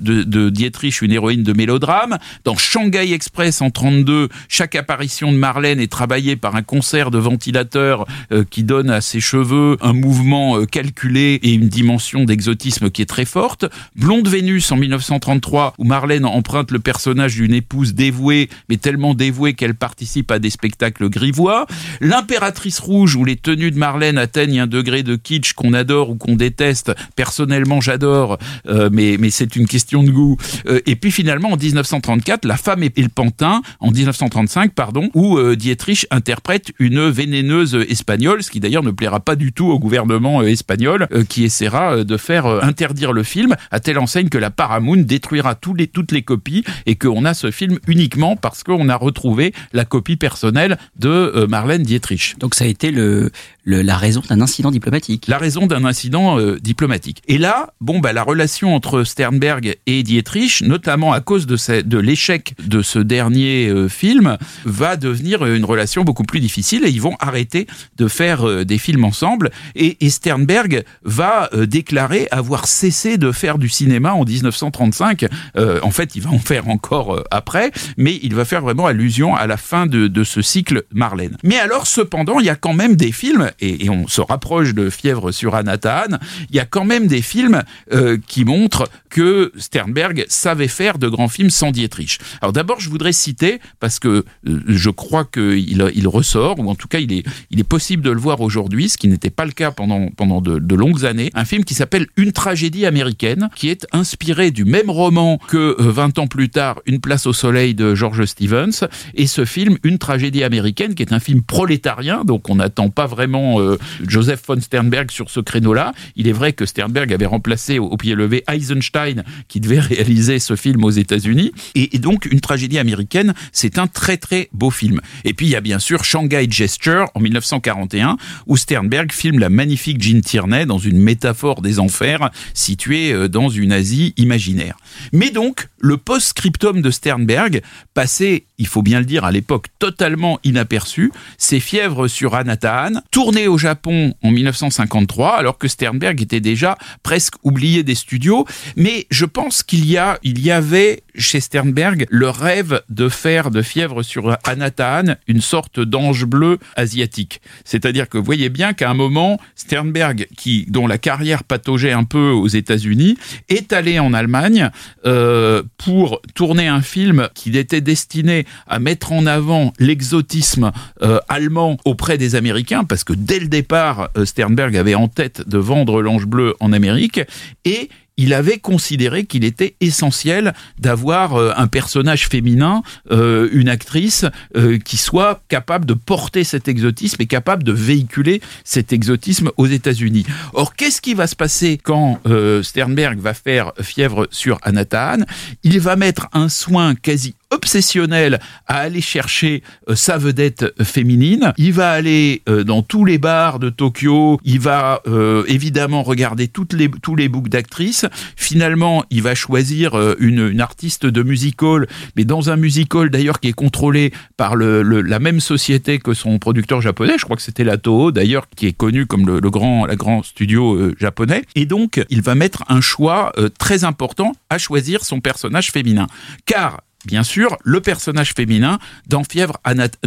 [0.51, 2.19] Dietrich une héroïne de mélodrame.
[2.45, 7.19] Dans Shanghai Express en 32, chaque apparition de Marlène est travaillée par un concert de
[7.19, 13.03] ventilateurs euh, qui donne à ses cheveux un mouvement calculé et une dimension d'exotisme qui
[13.03, 13.67] est très forte.
[13.97, 19.55] Blonde Vénus en 1933, où Marlène emprunte le personnage d'une épouse dévouée, mais tellement dévouée
[19.55, 21.67] qu'elle participe à des spectacles grivois.
[22.01, 26.17] L'impératrice rouge, où les tenues de Marlène atteignent un degré de kitsch qu'on adore ou
[26.17, 26.93] qu'on déteste.
[27.17, 30.37] Personnellement, j'adore, euh, mais, mais c'est une question de goût.
[30.67, 35.39] Euh, et puis finalement, en 1934, La femme et le pantin, en 1935, pardon, où
[35.39, 39.79] euh, Dietrich interprète une vénéneuse espagnole, ce qui d'ailleurs ne plaira pas du tout au
[39.79, 44.97] gouvernement espagnol, qui essaiera de faire interdire le film, à telle enseigne que la Paramount
[44.97, 48.97] détruira tous les, toutes les copies et qu'on a ce film uniquement parce qu'on a
[48.97, 52.37] retrouvé la copie personnelle de Marlène Dietrich.
[52.39, 53.31] Donc ça a été le,
[53.65, 55.27] la raison d'un incident diplomatique.
[55.29, 57.23] La raison d'un incident euh, diplomatique.
[57.29, 61.99] Et là, bon, bah, la relation entre Sternberg et Dietrich, notamment à cause de, de
[61.99, 66.91] l'échec de ce dernier euh, film, va devenir euh, une relation beaucoup plus difficile et
[66.91, 69.51] ils vont arrêter de faire des films ensemble.
[69.75, 75.27] Et, Sternberg va déclarer avoir cessé de faire du cinéma en 1935.
[75.57, 79.37] Euh, en fait, il va en faire encore après, mais il va faire vraiment allusion
[79.37, 81.37] à la fin de, de ce cycle Marlène.
[81.45, 84.91] Mais alors, cependant, il y a quand même des films, et, on se rapproche de
[84.91, 86.19] Fièvre sur Anatane,
[86.51, 91.09] il y a quand même des films euh, qui montrent que Sternberg savait faire de
[91.09, 92.19] grands films sans Dietrich.
[92.41, 96.75] Alors d'abord, je voudrais citer, parce que euh, je crois qu'il il ressort, ou en
[96.75, 97.25] tout cas, il est,
[97.69, 101.31] possible de le voir aujourd'hui, ce qui n'était pas le cas pendant, de longues années,
[101.35, 105.91] un film qui s'appelle Une tragédie américaine, qui est inspiré du même roman que euh,
[105.91, 109.99] 20 ans plus tard, Une place au soleil de George Stevens, et ce film, Une
[109.99, 114.61] tragédie américaine, qui est un film prolétarien, donc on n'attend pas vraiment euh, Joseph von
[114.61, 115.93] Sternberg sur ce créneau-là.
[116.17, 120.57] Il est vrai que Sternberg avait remplacé au, pied levé Eisenstein, qui devait réaliser ce
[120.57, 121.53] film aux États-Unis.
[121.75, 125.01] Et, et donc, une tragédie américaine, c'est un très très beau film.
[125.25, 128.17] Et puis, il y a bien sûr Shanghai Gesture en 1941,
[128.47, 133.49] où Sternberg filme la magnifique Jean Tierney dans une métaphore des enfers située euh, dans
[133.49, 134.77] une Asie imaginaire.
[135.13, 137.63] Mais donc, le post-scriptum de Sternberg,
[137.95, 143.49] passé, il faut bien le dire, à l'époque totalement inaperçu, c'est Fièvre sur Anatahan, tourné
[143.49, 148.47] au Japon en 1953, alors que Sternberg était déjà presque oublié des studios.
[148.77, 153.51] Mais je pense qu'il y a, il y avait chez Sternberg le rêve de faire
[153.51, 157.41] de Fièvre sur Anatahan une sorte d'ange bleu asiatique.
[157.65, 162.05] C'est-à-dire que vous voyez bien qu'à un moment, Sternberg, qui, dont la carrière pataugeait un
[162.05, 163.17] peu aux États-Unis,
[163.49, 164.71] est allé en Allemagne
[165.07, 171.77] euh, pour tourner un film qui était destiné à mettre en avant l'exotisme euh, allemand
[171.85, 176.03] auprès des Américains, parce que dès le départ, euh, Sternberg avait en tête de vendre
[176.03, 177.21] l'ange bleu en Amérique,
[177.65, 177.91] et
[178.21, 184.27] il avait considéré qu'il était essentiel d'avoir euh, un personnage féminin, euh, une actrice
[184.59, 189.67] euh, qui soit capable de porter cet exotisme et capable de véhiculer cet exotisme aux
[189.67, 190.27] États-Unis.
[190.53, 192.21] Or, qu'est-ce qui va se passer quand
[192.63, 195.25] Sternberg va faire Fièvre sur Anatahan
[195.63, 201.53] Il va mettre un soin quasi obsessionnel à aller chercher euh, sa vedette féminine.
[201.59, 204.41] Il va aller euh, dans tous les bars de Tokyo.
[204.45, 208.07] Il va euh, évidemment regarder toutes les, tous les books d'actrices.
[208.37, 211.87] Finalement, il va choisir euh, une, une artiste de music hall,
[212.17, 215.99] mais dans un music hall d'ailleurs qui est contrôlé par le, le- la même société
[215.99, 217.15] que son producteur japonais.
[217.19, 219.97] Je crois que c'était la Toho d'ailleurs, qui est connu comme le, le grand, la
[219.97, 221.43] grand studio euh, japonais.
[221.55, 226.07] Et donc, il va mettre un choix euh, très important à choisir son personnage féminin.
[226.47, 229.59] Car bien sûr, le personnage féminin dans Fièvre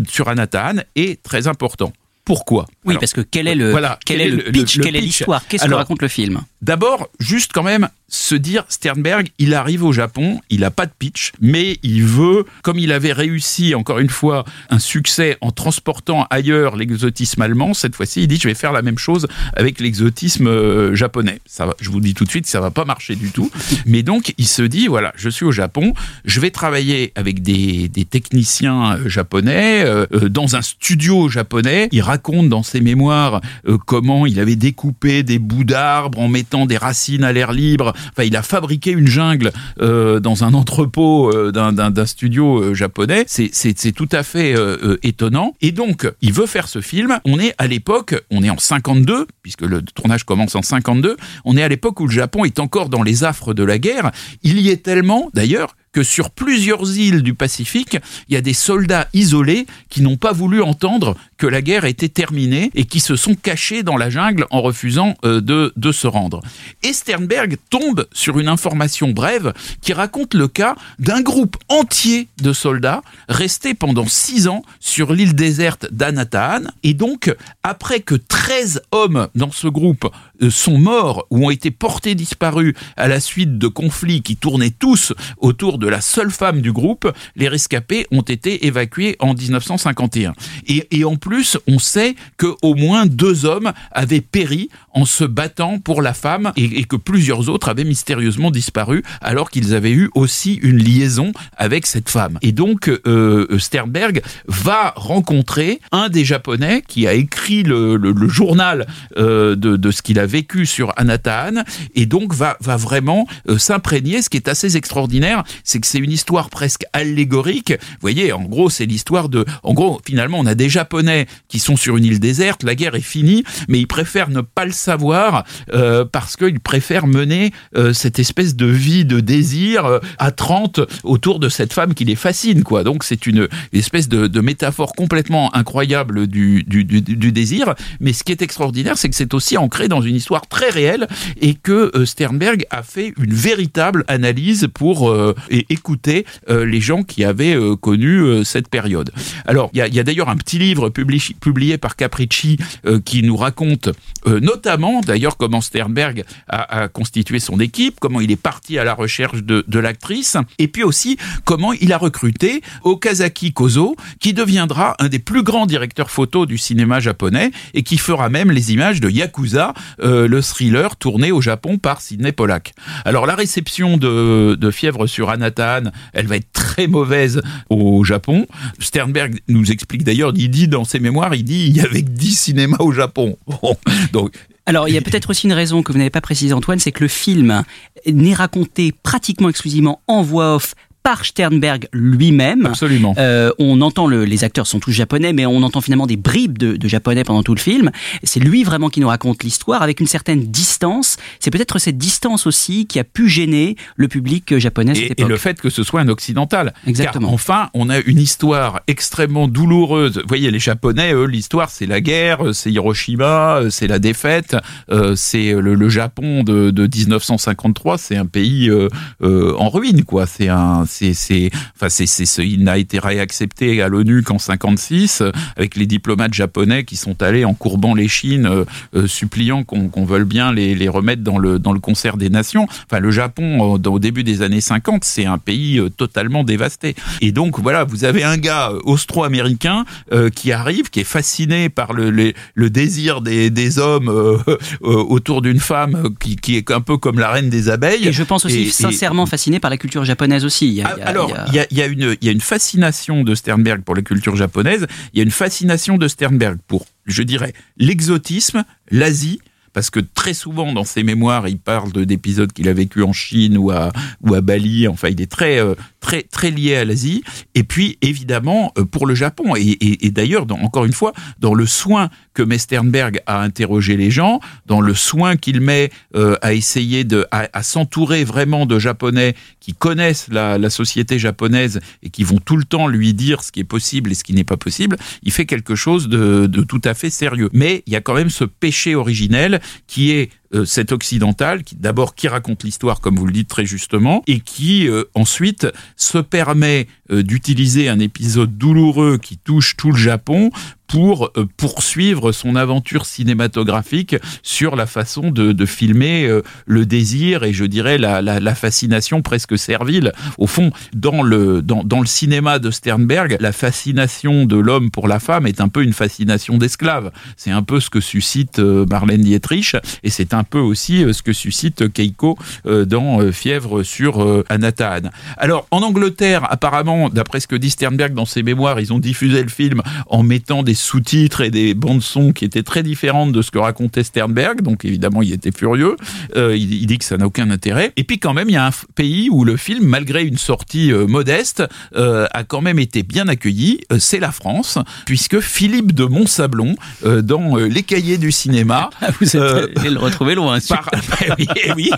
[0.07, 1.93] sur Anatahan est très important.
[2.25, 2.67] Pourquoi?
[2.85, 5.17] Oui, Alors, parce que quel est le, voilà, quel est le pitch, quelle est pitch
[5.17, 6.41] l'histoire, qu'est-ce que raconte le film?
[6.61, 10.91] D'abord, juste quand même se dire, Sternberg, il arrive au Japon, il n'a pas de
[10.97, 16.27] pitch, mais il veut, comme il avait réussi, encore une fois, un succès en transportant
[16.29, 20.47] ailleurs l'exotisme allemand, cette fois-ci, il dit, je vais faire la même chose avec l'exotisme
[20.47, 21.41] euh, japonais.
[21.47, 23.49] Ça va, je vous dis tout de suite, ça va pas marcher du tout.
[23.87, 27.89] Mais donc, il se dit, voilà, je suis au Japon, je vais travailler avec des,
[27.89, 31.89] des techniciens euh, japonais, euh, dans un studio japonais.
[31.91, 36.65] Il raconte dans ses mémoires euh, comment il avait découpé des bouts d'arbres en mettant
[36.65, 37.93] des racines à l'air libre.
[38.11, 43.25] Enfin, il a fabriqué une jungle euh, dans un entrepôt euh, d'un- studio japonais.
[43.27, 44.55] C'est- tout à fait
[45.03, 45.53] étonnant.
[45.61, 47.19] Et donc, il veut faire ce film.
[47.25, 51.15] On est à l'époque, on est en 52, puisque le tournage commence en 52.
[51.45, 54.11] On est à l'époque où le Japon est encore dans les affres de la guerre.
[54.41, 58.53] Il y est tellement, d'ailleurs, que sur plusieurs îles du Pacifique, il y a des
[58.53, 63.15] soldats isolés qui n'ont pas voulu entendre que la guerre était terminée et qui se
[63.15, 66.41] sont cachés dans la jungle en refusant euh, de, se rendre.
[66.81, 72.51] Et Sternberg tombe sur une information brève qui raconte le cas d'un groupe entier de
[72.51, 76.63] soldats restés pendant six ans sur l'île déserte d'Anatahan.
[76.81, 80.09] Et donc, après que 13 hommes dans ce groupe
[80.49, 85.13] sont morts ou ont été portés disparus à la suite de conflits qui tournaient tous
[85.37, 90.33] autour de la seule femme du groupe, les rescapés ont été évacués en 1951.
[90.67, 95.23] Et, et en plus, on sait que au moins deux hommes avaient péri en se
[95.23, 100.09] battant pour la femme et, que plusieurs autres avaient mystérieusement disparu alors qu'ils avaient eu
[100.15, 102.37] aussi une liaison avec cette femme.
[102.41, 108.27] Et donc, euh, Sternberg va rencontrer un des Japonais qui a écrit le, le- le
[108.29, 108.85] journal
[109.17, 111.63] euh, de, de ce qu'il a vécu sur Anatahan
[111.95, 114.21] et donc va, va vraiment euh, s'imprégner.
[114.21, 117.71] Ce qui est assez extraordinaire, c'est que c'est une histoire presque allégorique.
[117.71, 119.45] Vous voyez, en gros, c'est l'histoire de...
[119.63, 122.95] En gros, finalement, on a des Japonais qui sont sur une île déserte, la guerre
[122.95, 127.93] est finie, mais ils préfèrent ne pas le savoir euh, parce qu'ils préfèrent mener euh,
[127.93, 132.15] cette espèce de vie de désir euh, à 30 autour de cette femme qui les
[132.15, 132.83] fascine, quoi.
[132.83, 137.73] Donc c'est une espèce de, de métaphore complètement incroyable du, du, du, du désir.
[137.99, 141.07] Mais ce qui est extraordinaire, c'est que c'est aussi ancré dans une histoire très réelle
[141.41, 146.81] et que euh, Sternberg a fait une véritable analyse pour euh, et écouter euh, les
[146.81, 149.11] gens qui avaient euh, connu euh, cette période.
[149.45, 152.99] Alors, il y a, y a d'ailleurs un petit livre publié, publié par Capricci euh,
[152.99, 153.89] qui nous raconte
[154.27, 154.39] euh,
[154.73, 159.43] notamment, d'ailleurs, comment Sternberg a, constitué son équipe, comment il est parti à la recherche
[159.43, 165.19] de, l'actrice, et puis aussi comment il a recruté Okazaki Kozo, qui deviendra un des
[165.19, 169.73] plus grands directeurs photo du cinéma japonais et qui fera même les images de Yakuza
[170.01, 172.73] euh, le thriller tourné au Japon par Sidney Pollack.
[173.05, 178.47] Alors la réception de, de Fièvre sur Anatan, elle va être très mauvaise au Japon.
[178.79, 182.09] Sternberg nous explique d'ailleurs, il dit dans ses mémoires, il dit il y avait que
[182.09, 183.37] 10 cinémas au Japon.
[183.61, 183.77] Bon,
[184.11, 184.33] donc
[184.65, 186.93] Alors, il y a peut-être aussi une raison que vous n'avez pas précisé, Antoine, c'est
[186.93, 187.63] que le film
[188.05, 190.73] n'est raconté pratiquement exclusivement en voix off
[191.03, 192.65] par Sternberg lui-même.
[192.65, 193.13] Absolument.
[193.17, 196.57] Euh, on entend le, les acteurs sont tous japonais, mais on entend finalement des bribes
[196.57, 197.91] de, de japonais pendant tout le film.
[198.23, 201.17] C'est lui vraiment qui nous raconte l'histoire avec une certaine distance.
[201.39, 205.23] C'est peut-être cette distance aussi qui a pu gêner le public japonais à cette et,
[205.23, 206.73] et le fait que ce soit un occidental.
[206.87, 207.27] Exactement.
[207.27, 210.17] Car enfin, on a une histoire extrêmement douloureuse.
[210.17, 214.55] Vous voyez, les Japonais, eux, l'histoire, c'est la guerre, c'est Hiroshima, euh, c'est la défaite,
[214.89, 218.87] euh, c'est le, le Japon de, de 1953, c'est un pays euh,
[219.21, 220.25] euh, en ruine, quoi.
[220.25, 224.37] C'est un, c'est, c'est, enfin, c'est, c'est, ce- il n'a été réaccepté à l'ONU qu'en
[224.39, 228.65] 56, euh, avec les diplomates japonais qui sont allés en courbant les chines, euh,
[228.95, 232.29] euh, suppliant qu'on, qu'on veuille bien les, les remettre dans le, dans le concert des
[232.29, 232.67] nations.
[232.89, 236.95] Enfin, le Japon, au début des années 50, c'est un pays euh, totalement dévasté.
[237.21, 241.69] Et donc, voilà, vous avez un gars euh, austro-américain euh, qui arrive, qui est fasciné
[241.69, 244.37] par le, les- le désir des, des hommes euh,
[244.81, 248.07] autour d'une femme qui, qui est un peu comme la reine des abeilles.
[248.07, 250.81] Et je pense aussi Et- et- sincèrement fasciné par la culture japonaise aussi.
[250.83, 253.35] Y a- a- alors, il y a- y une, il y a une fascination de
[253.35, 254.85] Sternberg pour la culture japonaise.
[255.13, 259.39] Il y a une fascination de Sternberg pour, je dirais, l'exotisme, l'Asie.
[259.73, 263.11] Parce que très souvent dans ses mémoires, il parle de- d'épisodes qu'il a vécu en
[263.11, 264.87] Chine ou à, ou à Bali.
[264.87, 267.23] Enfin, il est très, euh, très, très lié à l'Asie.
[267.55, 269.55] Et puis, évidemment, euh, pour le Japon.
[269.55, 273.97] Et, et- et d'ailleurs, encore une fois, dans le soin que met Sternberg à interroger
[273.97, 278.65] les gens, dans le soin qu'il met euh, à essayer de, à, à s'entourer vraiment
[278.65, 283.13] de Japonais qui connaissent la, la société japonaise et qui vont tout le temps lui
[283.13, 286.07] dire ce qui est possible et ce qui n'est pas possible, il fait quelque chose
[286.07, 287.49] de, de tout à fait sérieux.
[287.53, 291.75] Mais il y a quand même ce péché originel qui est euh, cet occidental, qui
[291.75, 296.17] d'abord qui raconte l'histoire, comme vous le dites très justement, et qui euh, ensuite se
[296.17, 300.51] permet euh, d'utiliser un épisode douloureux qui touche tout le Japon
[300.93, 307.43] pour euh, poursuivre son aventure cinématographique sur la façon de, de filmer euh, le désir
[307.43, 310.11] et je dirais la, la, la fascination presque servile.
[310.37, 315.07] Au fond, dans le, dans, dans le cinéma de Sternberg, la fascination de l'homme pour
[315.07, 317.11] la femme est un peu une fascination d'esclave.
[317.37, 321.13] C'est un peu ce que suscite euh, Marlène Dietrich et c'est un peu aussi euh,
[321.13, 325.11] ce que suscite Keiko euh, dans euh, Fièvre sur Anatane.
[325.37, 329.41] Alors, en Angleterre, apparemment, d'après ce que dit Sternberg dans ses mémoires, ils ont diffusé
[329.41, 333.51] le film en mettant des sous-titres et des bandes-son qui étaient très différentes de ce
[333.51, 334.61] que racontait Sternberg.
[334.61, 335.95] Donc, évidemment, il était furieux.
[336.35, 337.91] Euh, il, il dit que ça n'a aucun intérêt.
[337.97, 340.91] Et puis, quand même, il y a un pays où le film, malgré une sortie
[340.91, 341.63] euh, modeste,
[341.95, 343.81] euh, a quand même été bien accueilil.
[343.91, 348.89] Euh, c'est la France, puisque Philippe de Montsablon, dans Les Cahiers du cinéma,
[349.19, 350.59] Vous êtes euh, allé le retrouver loin.
[350.67, 350.89] par-
[351.75, 351.91] oui,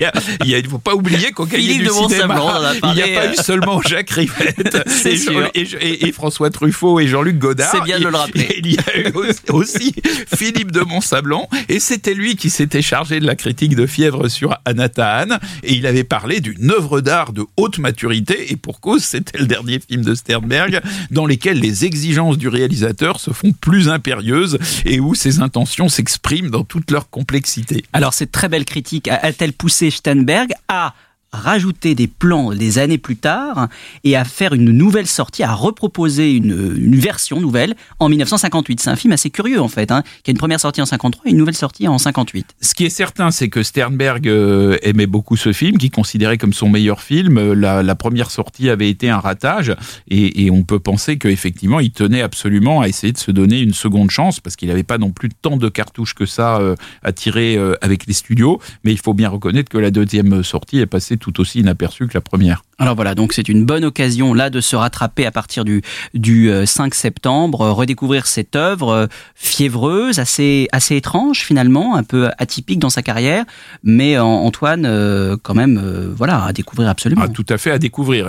[0.46, 1.60] il ne faut pas oublier qu'au du de
[1.90, 2.52] cinéma, Montsablan,
[2.84, 3.34] il n'y a pas euh.
[3.34, 5.50] eu seulement Jacques Rivette et, sûr.
[5.54, 7.72] et- et- et François Truffaut et Jean-Luc Godard.
[7.72, 8.48] C'est bien de le rappeler.
[8.64, 9.12] Il y a eu
[9.50, 9.94] aussi
[10.36, 14.56] Philippe de Montsablon et c'était lui qui s'était chargé de la critique de Fièvre sur
[14.66, 19.38] Anatane et il avait parlé d'une œuvre d'art de haute maturité et pour cause c'était
[19.38, 20.82] le dernier film de Sternberg
[21.12, 26.50] dans lesquels les exigences du réalisateur se font plus impérieuses et où ses intentions s'expriment
[26.50, 27.84] dans toute leur complexité.
[27.94, 30.96] Alors cette très belle critique a-t-elle poussé Sternberg à
[31.36, 33.68] rajouter des plans des années plus tard
[34.04, 38.80] et à faire une nouvelle sortie, à reproposer une, version nouvelle en 1958.
[38.80, 41.24] C'est un film assez curieux en fait, hein, qui a une première sortie en 53
[41.26, 42.56] et une nouvelle sortie en 58.
[42.62, 46.54] Ce qui est certain, c'est que Sternberg euh, aimait beaucoup ce film, qu'il considérait comme
[46.54, 47.38] son meilleur film.
[47.38, 49.74] Euh, La, première sortie avait été un ratage,
[50.10, 53.74] et, et on peut penser qu'effectivement, il tenait absolument à essayer de se donner une
[53.74, 57.12] seconde chance, parce qu'il n'avait pas non plus tant de cartouches que ça euh, à
[57.12, 58.60] tirer avec les studios.
[58.84, 62.14] Mais il faut bien reconnaître que la deuxième sortie est passée tout aussi inaperçue que
[62.14, 62.64] la première.
[62.78, 65.82] Alors voilà, donc c'est une bonne occasion là de se rattraper à partir du,
[66.14, 72.04] du euh, 5 septembre, euh, redécouvrir cette œuvre euh, fiévreuse, assez, assez étrange finalement, un
[72.04, 73.46] peu atypique dans sa carrière,
[73.84, 77.22] mais euh, Antoine, euh, quand même, euh, voilà, à découvrir absolument.
[77.24, 78.28] Ah, tout à fait à découvrir.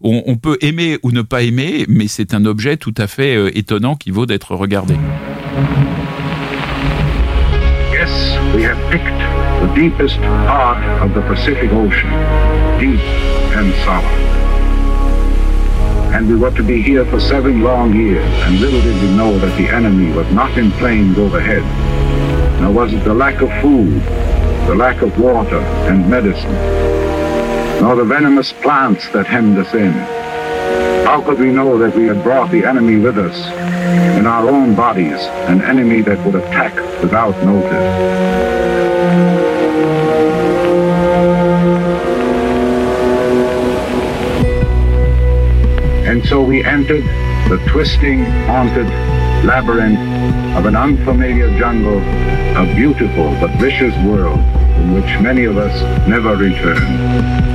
[0.00, 3.36] On, on peut aimer ou ne pas aimer, mais c'est un objet tout à fait
[3.36, 4.94] euh, étonnant qui vaut d'être regardé.
[7.92, 8.10] Yes,
[8.54, 9.29] we have picked
[9.74, 12.10] deepest part of the Pacific Ocean,
[12.80, 13.00] deep
[13.56, 14.30] and solemn.
[16.12, 19.38] And we were to be here for seven long years, and little did we know
[19.38, 21.62] that the enemy was not in planes overhead.
[22.60, 24.02] Nor was it the lack of food,
[24.66, 26.52] the lack of water and medicine,
[27.80, 29.92] nor the venomous plants that hemmed us in.
[31.06, 33.36] How could we know that we had brought the enemy with us
[34.18, 38.59] in our own bodies, an enemy that would attack without notice?
[46.30, 47.02] So we entered
[47.50, 48.86] the twisting, haunted
[49.44, 49.98] labyrinth
[50.56, 51.98] of an unfamiliar jungle,
[52.56, 54.38] a beautiful but vicious world
[54.74, 57.49] from which many of us never return.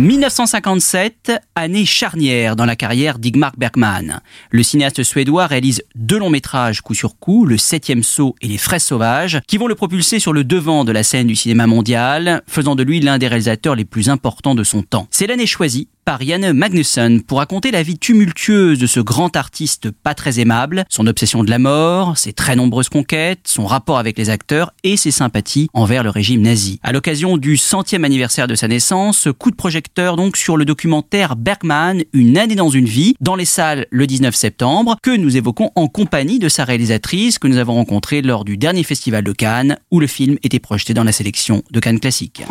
[0.00, 4.22] 1957, année charnière dans la carrière d'Igmar Bergman.
[4.48, 8.56] Le cinéaste suédois réalise deux longs métrages coup sur coup, Le Septième Saut et Les
[8.56, 12.42] Fraises Sauvages, qui vont le propulser sur le devant de la scène du cinéma mondial,
[12.46, 15.06] faisant de lui l'un des réalisateurs les plus importants de son temps.
[15.10, 19.90] C'est l'année choisie par Janne Magnusson pour raconter la vie tumultueuse de ce grand artiste
[19.90, 24.18] pas très aimable, son obsession de la mort, ses très nombreuses conquêtes, son rapport avec
[24.18, 26.80] les acteurs et ses sympathies envers le régime nazi.
[26.82, 31.36] À l'occasion du centième anniversaire de sa naissance, coup de projecteur donc sur le documentaire
[31.36, 35.70] Bergman, Une année dans une vie, dans les salles le 19 septembre, que nous évoquons
[35.74, 39.78] en compagnie de sa réalisatrice que nous avons rencontrée lors du dernier festival de Cannes,
[39.90, 42.42] où le film était projeté dans la sélection de Cannes Classique.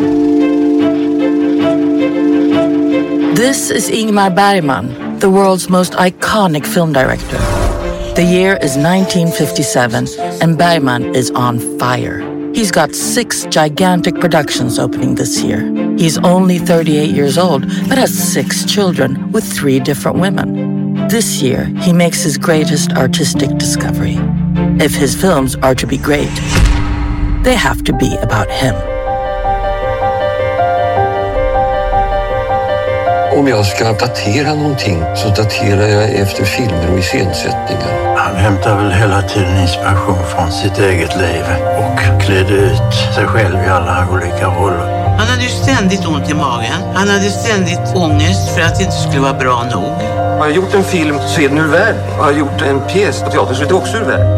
[3.40, 7.38] This is Ingmar Bergman, the world's most iconic film director.
[8.16, 10.10] The year is 1957,
[10.42, 12.20] and Bergman is on fire.
[12.54, 15.62] He's got six gigantic productions opening this year.
[15.98, 21.08] He's only 38 years old, but has six children with three different women.
[21.08, 24.18] This year, he makes his greatest artistic discovery.
[24.84, 26.36] If his films are to be great,
[27.46, 28.99] they have to be about him.
[33.40, 38.16] Om jag ska datera någonting så daterar jag efter filmer och iscensättningar.
[38.18, 41.44] Han hämtar väl hela tiden inspiration från sitt eget liv
[41.78, 45.16] och klädde ut sig själv i alla olika roller.
[45.18, 46.82] Han hade ju ständigt ont i magen.
[46.94, 49.94] Han hade ständigt ångest för att det inte skulle vara bra nog.
[50.40, 52.02] Har jag gjort en film så är den ur världen.
[52.20, 54.30] Har jag gjort en pjäs på teater så är det också ur världen.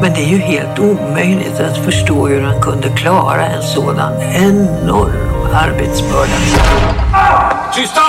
[0.00, 5.30] Men det är ju helt omöjligt att förstå hur han kunde klara en sådan enorm
[5.54, 6.36] arbetsbörda.
[7.74, 8.00] Tysta!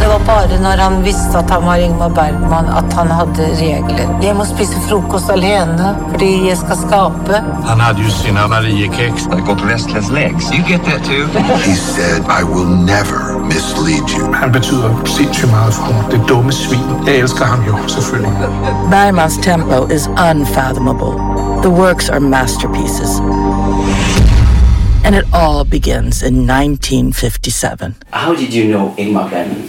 [0.00, 4.18] Det var bara när han visste att han var Ingmar Bergman att han hade regler.
[4.22, 7.44] Jag måste spisa frukost alene, för jag ska skapa.
[7.64, 9.22] Han hade ju sina Mariekex.
[9.22, 10.52] I got restless legs.
[10.52, 11.26] You get that too?
[11.56, 14.34] He said, I will never mislead you.
[14.34, 16.02] Han betyder sindssygt meget for mig.
[16.10, 16.80] Det dumme svin.
[17.06, 18.32] Jag älskar han ju, selvfølgelig.
[18.90, 21.14] Bergman's tempo is unfathomable.
[21.62, 23.20] The works are masterpieces.
[25.04, 27.94] And it all begins in 1957.
[28.10, 29.68] How did you know Ingmar Bergman?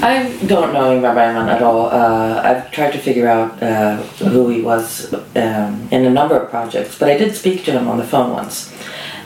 [0.00, 1.86] I don't know Ingmar Bergman at all.
[1.86, 3.96] Uh, I've tried to figure out uh,
[4.30, 7.88] who he was um, in a number of projects, but I did speak to him
[7.88, 8.72] on the phone once.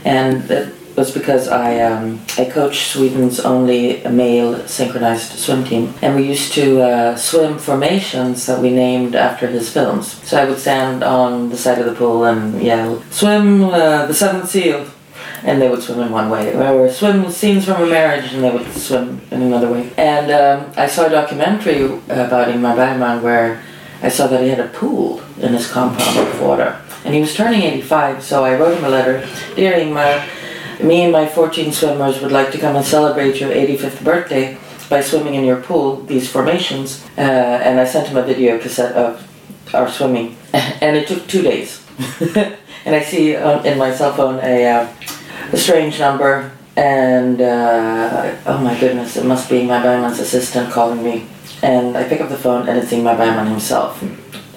[0.02, 6.16] And it was because I, um, I coached Sweden's only male synchronized swim team, and
[6.16, 10.26] we used to uh, swim formations that we named after his films.
[10.26, 14.14] So I would stand on the side of the pool and yell, Swim uh, the
[14.14, 14.86] seventh seal!
[15.44, 16.50] And they would swim in one way.
[16.52, 19.90] There were swim scenes from a marriage, and they would swim in another way.
[19.96, 23.62] And um, I saw a documentary about Ingmar Bergman where
[24.02, 26.80] I saw that he had a pool in his compound of water.
[27.04, 29.26] And he was turning 85, so I wrote him a letter.
[29.56, 30.26] Dear Ingmar,
[30.82, 35.00] me and my 14 swimmers would like to come and celebrate your 85th birthday by
[35.00, 37.04] swimming in your pool, these formations.
[37.16, 39.26] Uh, and I sent him a video cassette of
[39.74, 40.36] our swimming.
[40.52, 41.84] and it took two days.
[42.84, 44.92] and I see uh, in my cell phone a uh,
[45.52, 51.02] a strange number, and uh, oh my goodness, it must be my Bergman's assistant calling
[51.02, 51.26] me.
[51.62, 54.00] And I pick up the phone, and it's Ingmar Bergman himself.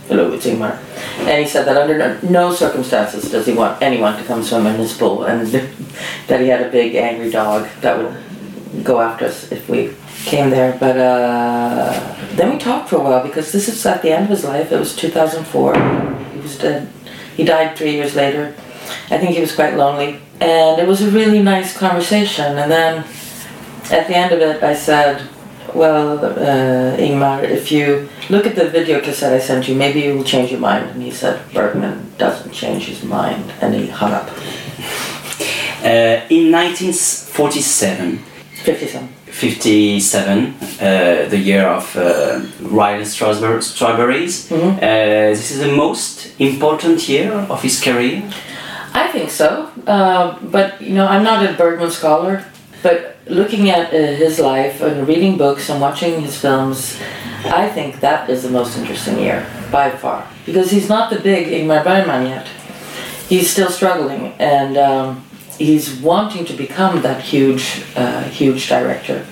[0.07, 0.77] Hello, it's Ingmar.
[1.19, 4.75] And he said that under no circumstances does he want anyone to come swim in
[4.75, 5.47] his pool, and
[6.27, 10.49] that he had a big angry dog that would go after us if we came
[10.49, 10.77] there.
[10.79, 14.29] But uh, then we talked for a while because this is at the end of
[14.29, 14.71] his life.
[14.71, 15.73] It was 2004.
[16.33, 16.89] He was dead.
[17.35, 18.55] He died three years later.
[19.09, 22.57] I think he was quite lonely and it was a really nice conversation.
[22.61, 23.03] And then
[23.97, 25.15] at the end of it, I said,
[25.73, 27.85] "Well, uh, Ingmar, if you
[28.29, 31.01] look at the video cassette I sent you, maybe you will change your mind." And
[31.03, 34.29] he said, "Bergman doesn't change his mind," and he hung up.
[35.83, 38.19] Uh, in 1947,
[38.63, 39.09] 57.
[39.27, 44.47] 57, uh, the year of uh, Ryan Strawberries.
[44.49, 44.77] Mhm.
[44.77, 48.21] Uh, this is the most important year of his career.
[48.93, 52.45] I think so, uh, but you know, I'm not a Bergman scholar.
[52.83, 56.99] But looking at uh, his life and reading books and watching his films,
[57.45, 61.47] I think that is the most interesting year by far because he's not the big
[61.47, 62.47] Ingmar Bergman yet.
[63.29, 65.25] He's still struggling and um,
[65.57, 69.25] he's wanting to become that huge, uh, huge director.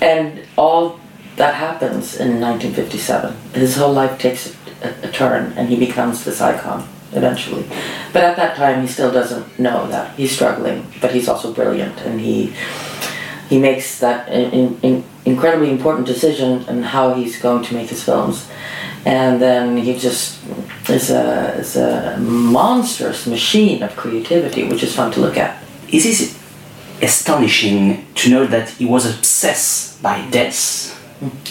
[0.00, 0.98] And all
[1.36, 3.36] that happens in 1957.
[3.54, 7.64] His whole life takes a, a turn and he becomes this icon eventually.
[8.12, 10.14] But at that time, he still doesn't know that.
[10.16, 12.54] He's struggling, but he's also brilliant and he
[13.52, 18.02] he makes that in, in, incredibly important decision in how he's going to make his
[18.02, 18.48] films.
[19.04, 20.40] And then he just
[20.88, 25.62] is a, is a monstrous machine of creativity, which is fun to look at.
[25.88, 26.34] Is it
[27.02, 30.98] astonishing to know that he was obsessed by death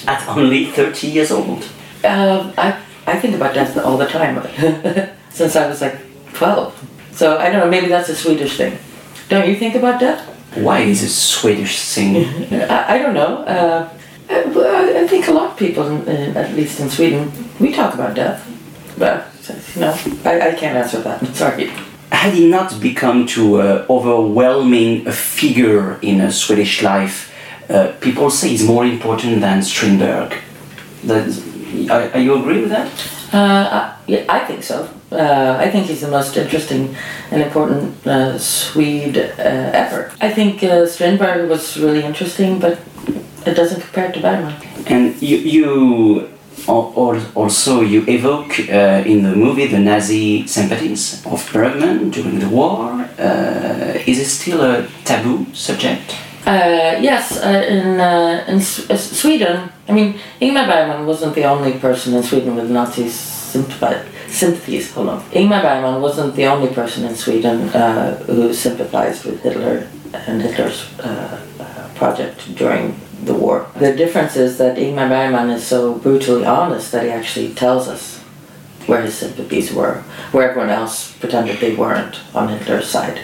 [0.08, 1.70] at only 30 years old?
[2.04, 4.38] Uh, I, I think about death all the time,
[5.34, 5.98] since I was like
[6.34, 6.90] 12.
[7.14, 8.78] So I don't know, maybe that's a Swedish thing.
[9.30, 10.28] Don't you think about death?
[10.56, 12.18] Why is it Swedish thing?
[12.70, 13.38] I, I don't know.
[13.38, 13.90] Uh,
[14.30, 17.94] I, I think a lot of people, in, in, at least in Sweden, we talk
[17.94, 18.48] about death.
[18.98, 19.28] But,
[19.76, 21.26] you know, I, I can't answer that.
[21.36, 21.72] Sorry.
[22.12, 27.34] Had he not become to an overwhelming a figure in a Swedish life,
[27.70, 30.36] uh, people say he's more important than Strindberg.
[31.06, 31.28] That,
[31.90, 32.92] are, are you agree with that?
[33.34, 34.90] Uh, I, yeah, I think so.
[35.12, 36.96] Uh, I think he's the most interesting
[37.32, 39.42] and important uh, Swede uh,
[39.84, 40.12] ever.
[40.22, 42.80] I think uh, Strindberg was really interesting, but
[43.46, 44.54] it doesn't compare to Bergman.
[44.88, 46.30] And you, you
[46.68, 52.40] al- al- also you evoke uh, in the movie the Nazi sympathies of Bergman during
[52.40, 53.06] the war.
[53.20, 56.16] Uh, is it still a taboo subject?
[56.46, 61.74] Uh, yes, uh, in uh, in S- Sweden, I mean, Ingmar Bergman wasn't the only
[61.74, 63.98] person in Sweden with Nazi sympathy,
[64.32, 64.92] sympathies.
[64.94, 69.88] Hold on, Ingmar Bergman wasn't the only person in Sweden uh, who sympathized with Hitler
[70.14, 73.68] and Hitler's uh, uh, project during the war.
[73.76, 78.20] The difference is that Ingmar Bergman is so brutally honest that he actually tells us
[78.88, 83.22] where his sympathies were, where everyone else pretended they weren't on Hitler's side,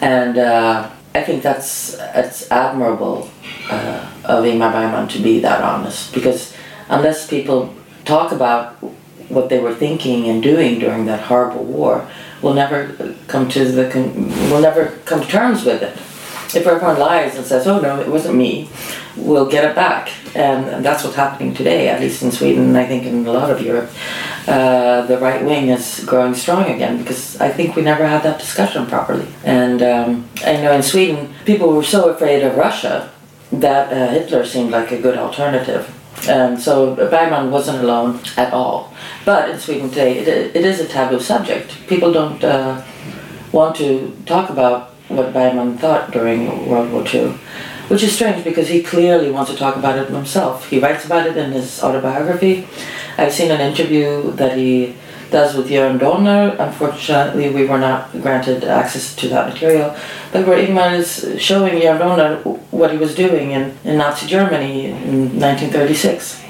[0.00, 0.38] and.
[0.38, 3.28] Uh, I think that's it's admirable
[3.70, 6.54] uh, of Ingmar Bergman to be that honest because
[6.88, 7.74] unless people
[8.04, 8.76] talk about
[9.28, 12.08] what they were thinking and doing during that horrible war,
[12.42, 15.96] we'll never come to the con- we'll never come to terms with it.
[16.56, 18.70] If everyone lies and says, "Oh no, it wasn't me,"
[19.16, 23.04] we'll get it back, and that's what's happening today, at least in Sweden, I think
[23.04, 23.90] in a lot of Europe.
[24.46, 28.38] Uh, the right wing is growing strong again because I think we never had that
[28.38, 29.28] discussion properly.
[29.44, 33.10] And um, I know in Sweden, people were so afraid of Russia
[33.52, 35.94] that uh, Hitler seemed like a good alternative.
[36.26, 38.92] And so Bergman wasn't alone at all.
[39.24, 41.86] But in Sweden today, it, it is a taboo subject.
[41.86, 42.82] People don't uh,
[43.52, 47.34] want to talk about what Bergman thought during World War II.
[47.88, 50.68] Which is strange because he clearly wants to talk about it himself.
[50.68, 52.66] He writes about it in his autobiography.
[53.16, 54.94] I've seen an interview that he
[55.30, 56.56] does with Jörn Donner.
[56.58, 59.96] Unfortunately, we were not granted access to that material.
[60.32, 62.36] But where Ingmar is showing Jörn Donner
[62.70, 66.42] what he was doing in, in Nazi Germany in 1936.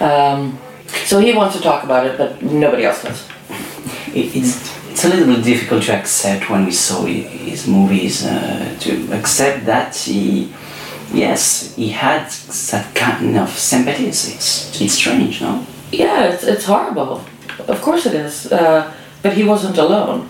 [0.00, 0.58] Um,
[1.04, 3.28] so he wants to talk about it, but nobody else does.
[4.14, 9.12] It's it's a little bit difficult to accept when we saw his movies uh, to
[9.12, 10.54] accept that he
[11.12, 12.30] yes he had
[12.70, 14.34] that kind of sympathies.
[14.34, 15.66] It's it's strange, no?
[15.90, 17.24] Yeah, it's, it's horrible.
[17.68, 18.52] Of course it is.
[18.52, 18.92] Uh,
[19.22, 20.28] but he wasn't alone,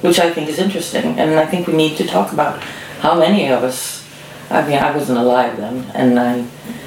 [0.00, 1.18] which I think is interesting.
[1.18, 2.60] And I think we need to talk about
[3.00, 4.04] how many of us,
[4.50, 6.42] I mean, I wasn't alive then, and I,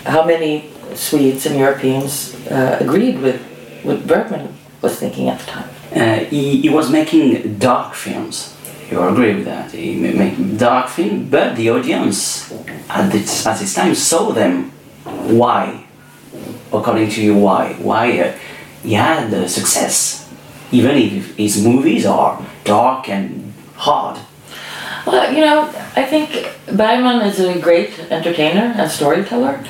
[0.10, 3.42] how many Swedes and Europeans uh, agreed with
[3.84, 5.70] what Bergman was thinking at the time.
[5.96, 8.56] Uh, he, he was making dark films.
[8.92, 9.72] You agree with that?
[9.72, 12.52] He made dark film, but the audience
[12.90, 14.72] at this, at this time saw them.
[15.04, 15.86] Why?
[16.72, 17.74] According to you, why?
[17.74, 18.38] Why uh,
[18.86, 20.32] he had uh, success,
[20.72, 24.20] even if his movies are dark and hard.
[25.06, 26.30] Well, you know, I think
[26.66, 29.64] Bergman is a great entertainer and storyteller.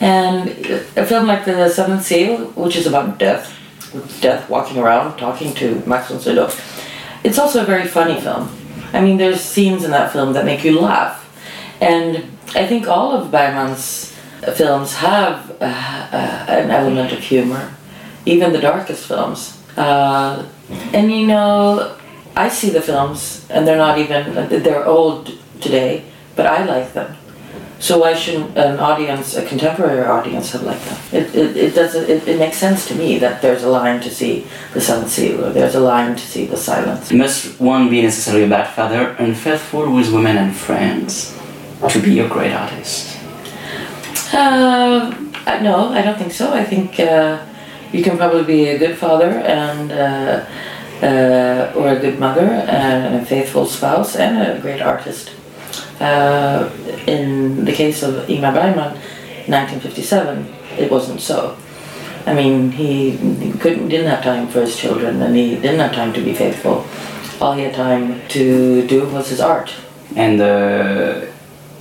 [0.00, 0.48] And
[0.96, 3.56] a film like The Seventh Seal, which is about death,
[4.20, 6.50] death walking around talking to Max von Sydow,
[7.24, 8.50] it's also a very funny film.
[8.92, 11.18] I mean, there's scenes in that film that make you laugh.
[11.80, 14.12] And I think all of Bergman's
[14.56, 17.72] films have uh, uh, an element of humor,
[18.26, 19.58] even the darkest films.
[19.76, 20.46] Uh,
[20.92, 21.96] and you know,
[22.36, 26.04] I see the films, and they're not even, they're old today,
[26.36, 27.16] but I like them.
[27.78, 30.98] So why shouldn't an audience, a contemporary audience, have liked them?
[31.10, 32.08] It, it, it doesn't.
[32.08, 35.44] It, it makes sense to me that there's a line to see the seventh seal,
[35.44, 37.12] or there's a line to see the silence.
[37.12, 41.36] Must one be necessarily a bad father, and faithful with women and friends,
[41.88, 43.18] to be a great artist?
[44.32, 45.12] Uh,
[45.60, 46.52] no, I don't think so.
[46.52, 47.44] I think uh,
[47.92, 50.46] you can probably be a good father and uh,
[51.02, 55.32] uh, or a good mother and a faithful spouse and a great artist.
[56.00, 56.70] Uh,
[57.06, 58.94] in the case of Ingmar Bergman,
[59.46, 61.56] 1957, it wasn't so.
[62.24, 63.18] I mean, he,
[63.58, 66.86] couldn't, didn't have time for his children, and he didn't have time to be faithful.
[67.40, 69.74] All he had time to do was his art.
[70.14, 71.26] And uh,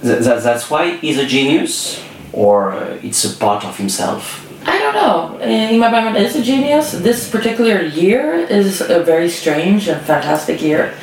[0.01, 2.03] th- that, that's why he's a genius,
[2.33, 4.50] or uh, it's a part of himself.
[4.65, 5.39] I don't know.
[5.39, 6.91] Uh, Ingmar Bergman is a genius.
[6.91, 10.93] This particular year is a very strange and fantastic year.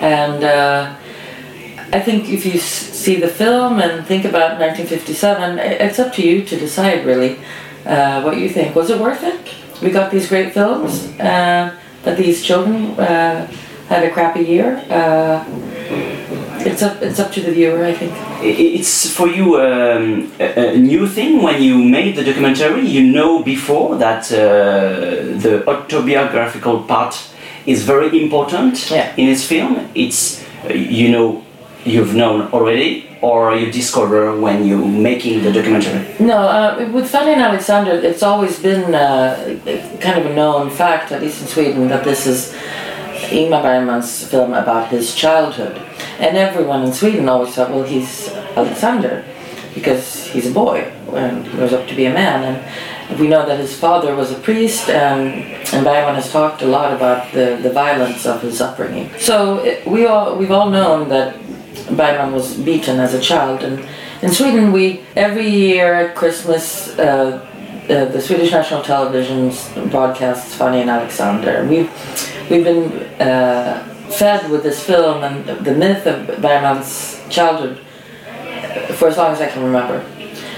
[0.00, 0.96] And uh,
[1.92, 6.44] I think if you see the film and think about 1957, it's up to you
[6.44, 7.38] to decide really
[7.84, 8.74] uh, what you think.
[8.74, 9.40] Was it worth it?
[9.82, 13.46] We got these great films, uh, but these children uh,
[13.88, 14.76] had a crappy year.
[16.66, 17.02] It's up.
[17.02, 18.12] It's up to the viewer, I think.
[18.42, 22.86] It's for you um, a, a new thing when you made the documentary.
[22.86, 24.38] You know before that uh,
[25.44, 27.14] the autobiographical part
[27.66, 29.90] is very important in his film.
[29.94, 31.44] It's uh, you know
[31.84, 36.06] you've known already, or you discover when you making the documentary.
[36.20, 39.58] No, uh, with Fanny and Alexander, it's always been uh,
[40.00, 42.54] kind of a known fact, at least in Sweden, that this is
[43.30, 45.76] Ingmar Bergman's film about his childhood.
[46.18, 49.24] And everyone in Sweden always thought, well, he's Alexander,
[49.74, 50.80] because he's a boy
[51.14, 52.56] and he grows up to be a man.
[53.08, 55.44] And we know that his father was a priest, and,
[55.74, 59.10] and Bergman has talked a lot about the, the violence of his upbringing.
[59.18, 61.36] So it, we all, we've all known that
[61.96, 63.86] Bergman was beaten as a child, and
[64.22, 67.44] in Sweden, we every year at Christmas, uh,
[67.90, 69.52] uh, the Swedish National Television
[69.90, 71.50] broadcasts Fanny and Alexander.
[71.50, 71.68] And
[72.50, 77.80] we've been uh, fed with this film and the myth of Bergman's childhood
[78.26, 80.04] uh, for as long as I can remember.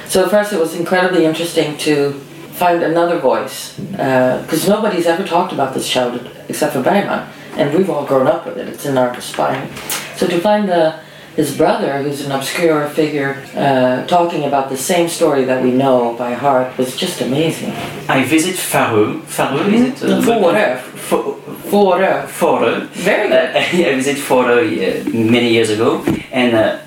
[0.07, 2.13] So first, it was incredibly interesting to
[2.55, 7.91] find another voice because nobody's ever talked about this childhood except for Bergman, and we've
[7.91, 8.69] all grown up with it.
[8.69, 9.69] It's in our spine.
[10.17, 11.01] So to find the
[11.37, 16.15] his brother, who's an obscure figure, uh, talking about the same story that we know
[16.17, 17.73] by heart was just amazing.
[18.09, 19.21] I visit Fareux.
[19.23, 20.09] Fareux is it?
[20.09, 21.41] uh, Fårö.
[21.71, 22.27] Fårö.
[22.27, 22.87] Fårö.
[22.93, 23.57] Very good.
[23.89, 26.79] I visited Fårö uh, many years ago, and uh,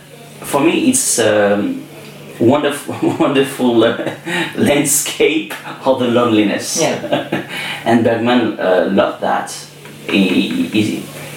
[0.41, 1.83] for me it's um,
[2.39, 4.11] wonderful, wonderful uh,
[4.55, 5.53] landscape
[5.85, 6.81] of the loneliness.
[6.81, 7.47] Yeah.
[7.85, 9.51] and Bergman uh, loved that.
[10.09, 10.81] He, he,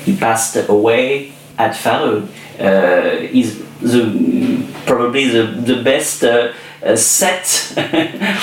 [0.04, 2.28] he passed away at Fareux.
[2.58, 6.52] Uh, he's the, probably the, the best uh,
[6.82, 7.74] uh, set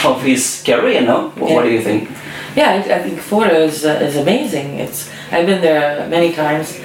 [0.05, 1.29] of his career, no?
[1.29, 2.09] What, what do you think?
[2.57, 4.79] Yeah, I, I think Fårö is, uh, is amazing.
[4.79, 6.79] It's I've been there many times.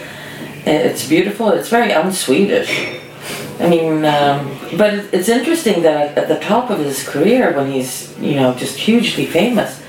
[0.66, 1.48] It's beautiful.
[1.48, 3.00] It's very un-Swedish.
[3.58, 8.14] I mean, um, but it's interesting that at the top of his career, when he's
[8.20, 9.82] you know just hugely famous,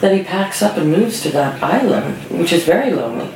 [0.00, 3.32] that he packs up and moves to that island, which is very lonely.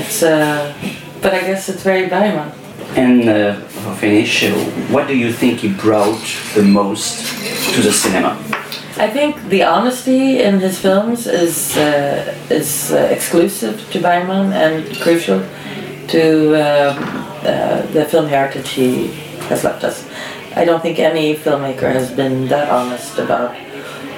[0.00, 0.72] It's, uh,
[1.20, 2.50] but I guess it's very Bergman.
[2.96, 4.48] And uh, for finish,
[4.88, 6.24] what do you think he brought
[6.54, 7.26] the most
[7.74, 8.63] to the cinema?
[8.96, 14.86] I think the honesty in his films is uh, is uh, exclusive to Bergman and
[15.00, 15.40] crucial
[16.14, 17.02] to um,
[17.42, 19.08] uh, the film heritage he
[19.48, 20.08] has left us.
[20.54, 23.56] I don't think any filmmaker has been that honest about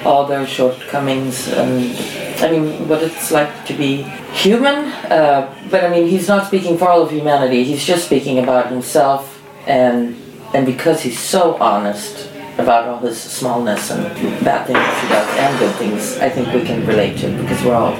[0.05, 1.97] all their shortcomings and
[2.39, 4.93] I mean what it's like to be human.
[5.09, 7.63] Uh, but I mean he's not speaking for all of humanity.
[7.63, 10.15] He's just speaking about himself and
[10.53, 12.29] and because he's so honest
[12.59, 14.03] about all his smallness and
[14.43, 17.75] bad things he does and good things, I think we can relate to because we're
[17.75, 17.95] all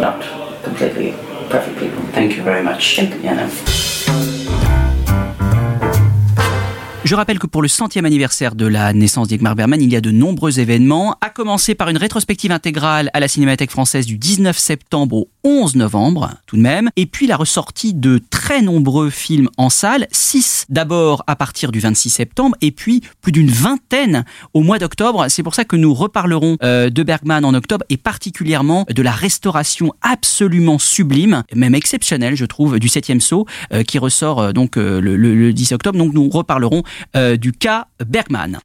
[0.00, 0.22] not
[0.62, 1.14] completely
[1.50, 2.02] perfect people.
[2.12, 3.48] Thank you very much, Yana.
[7.06, 10.00] Je rappelle que pour le centième anniversaire de la naissance d'Igmar Bergman, il y a
[10.00, 14.58] de nombreux événements, à commencer par une rétrospective intégrale à la Cinémathèque française du 19
[14.58, 19.48] septembre au 11 novembre, tout de même, et puis la ressortie de très nombreux films
[19.56, 24.24] en salle, 6 d'abord à partir du 26 septembre, et puis plus d'une vingtaine
[24.54, 25.26] au mois d'octobre.
[25.28, 29.12] C'est pour ça que nous reparlerons euh, de Bergman en octobre, et particulièrement de la
[29.12, 34.74] restauration absolument sublime, même exceptionnelle, je trouve, du 7e saut, euh, qui ressort euh, donc
[34.74, 35.96] le, le- le 10 octobre.
[35.96, 36.82] Donc nous reparlerons
[37.38, 38.58] du cas Bergman.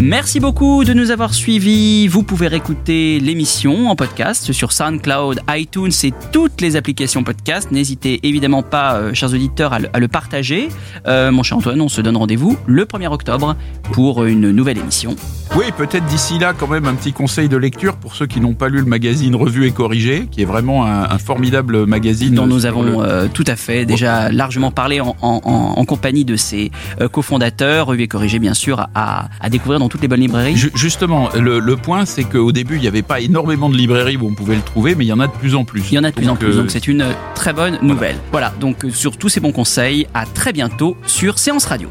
[0.00, 2.06] Merci beaucoup de nous avoir suivis.
[2.06, 7.72] Vous pouvez réécouter l'émission en podcast sur SoundCloud, iTunes et toutes les applications podcast.
[7.72, 10.68] N'hésitez évidemment pas, euh, chers auditeurs, à le, à le partager.
[11.08, 13.56] Euh, mon cher Antoine, on se donne rendez-vous le 1er octobre
[13.90, 15.16] pour une nouvelle émission.
[15.56, 18.54] Oui, peut-être d'ici là, quand même, un petit conseil de lecture pour ceux qui n'ont
[18.54, 22.34] pas lu le magazine Revue et Corrigé, qui est vraiment un, un formidable magazine.
[22.34, 25.84] dont nous avons le- euh, tout à fait déjà largement parlé en, en- en- en
[25.84, 26.70] compagnie de ses
[27.10, 30.56] cofondateurs, Revue et Corrigé bien sûr, à, à découvrir dans toutes les bonnes librairies.
[30.56, 34.16] Ju- Justement, le, le point, c'est qu'au début, il n'y avait pas énormément de librairies
[34.16, 35.82] où on pouvait le trouver, mais il y en a de plus en plus.
[35.90, 37.04] Il y en a de plus en plus, euh, donc c'est une
[37.34, 38.16] très bonne nouvelle.
[38.30, 41.88] Voilà, donc euh, sur tous ces bons conseils, à très bientôt sur Séance Radio.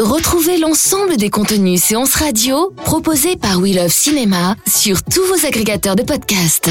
[0.00, 5.96] Retrouvez l'ensemble des contenus séances radio proposés par We Love Cinéma sur tous vos agrégateurs
[5.96, 6.70] de podcasts.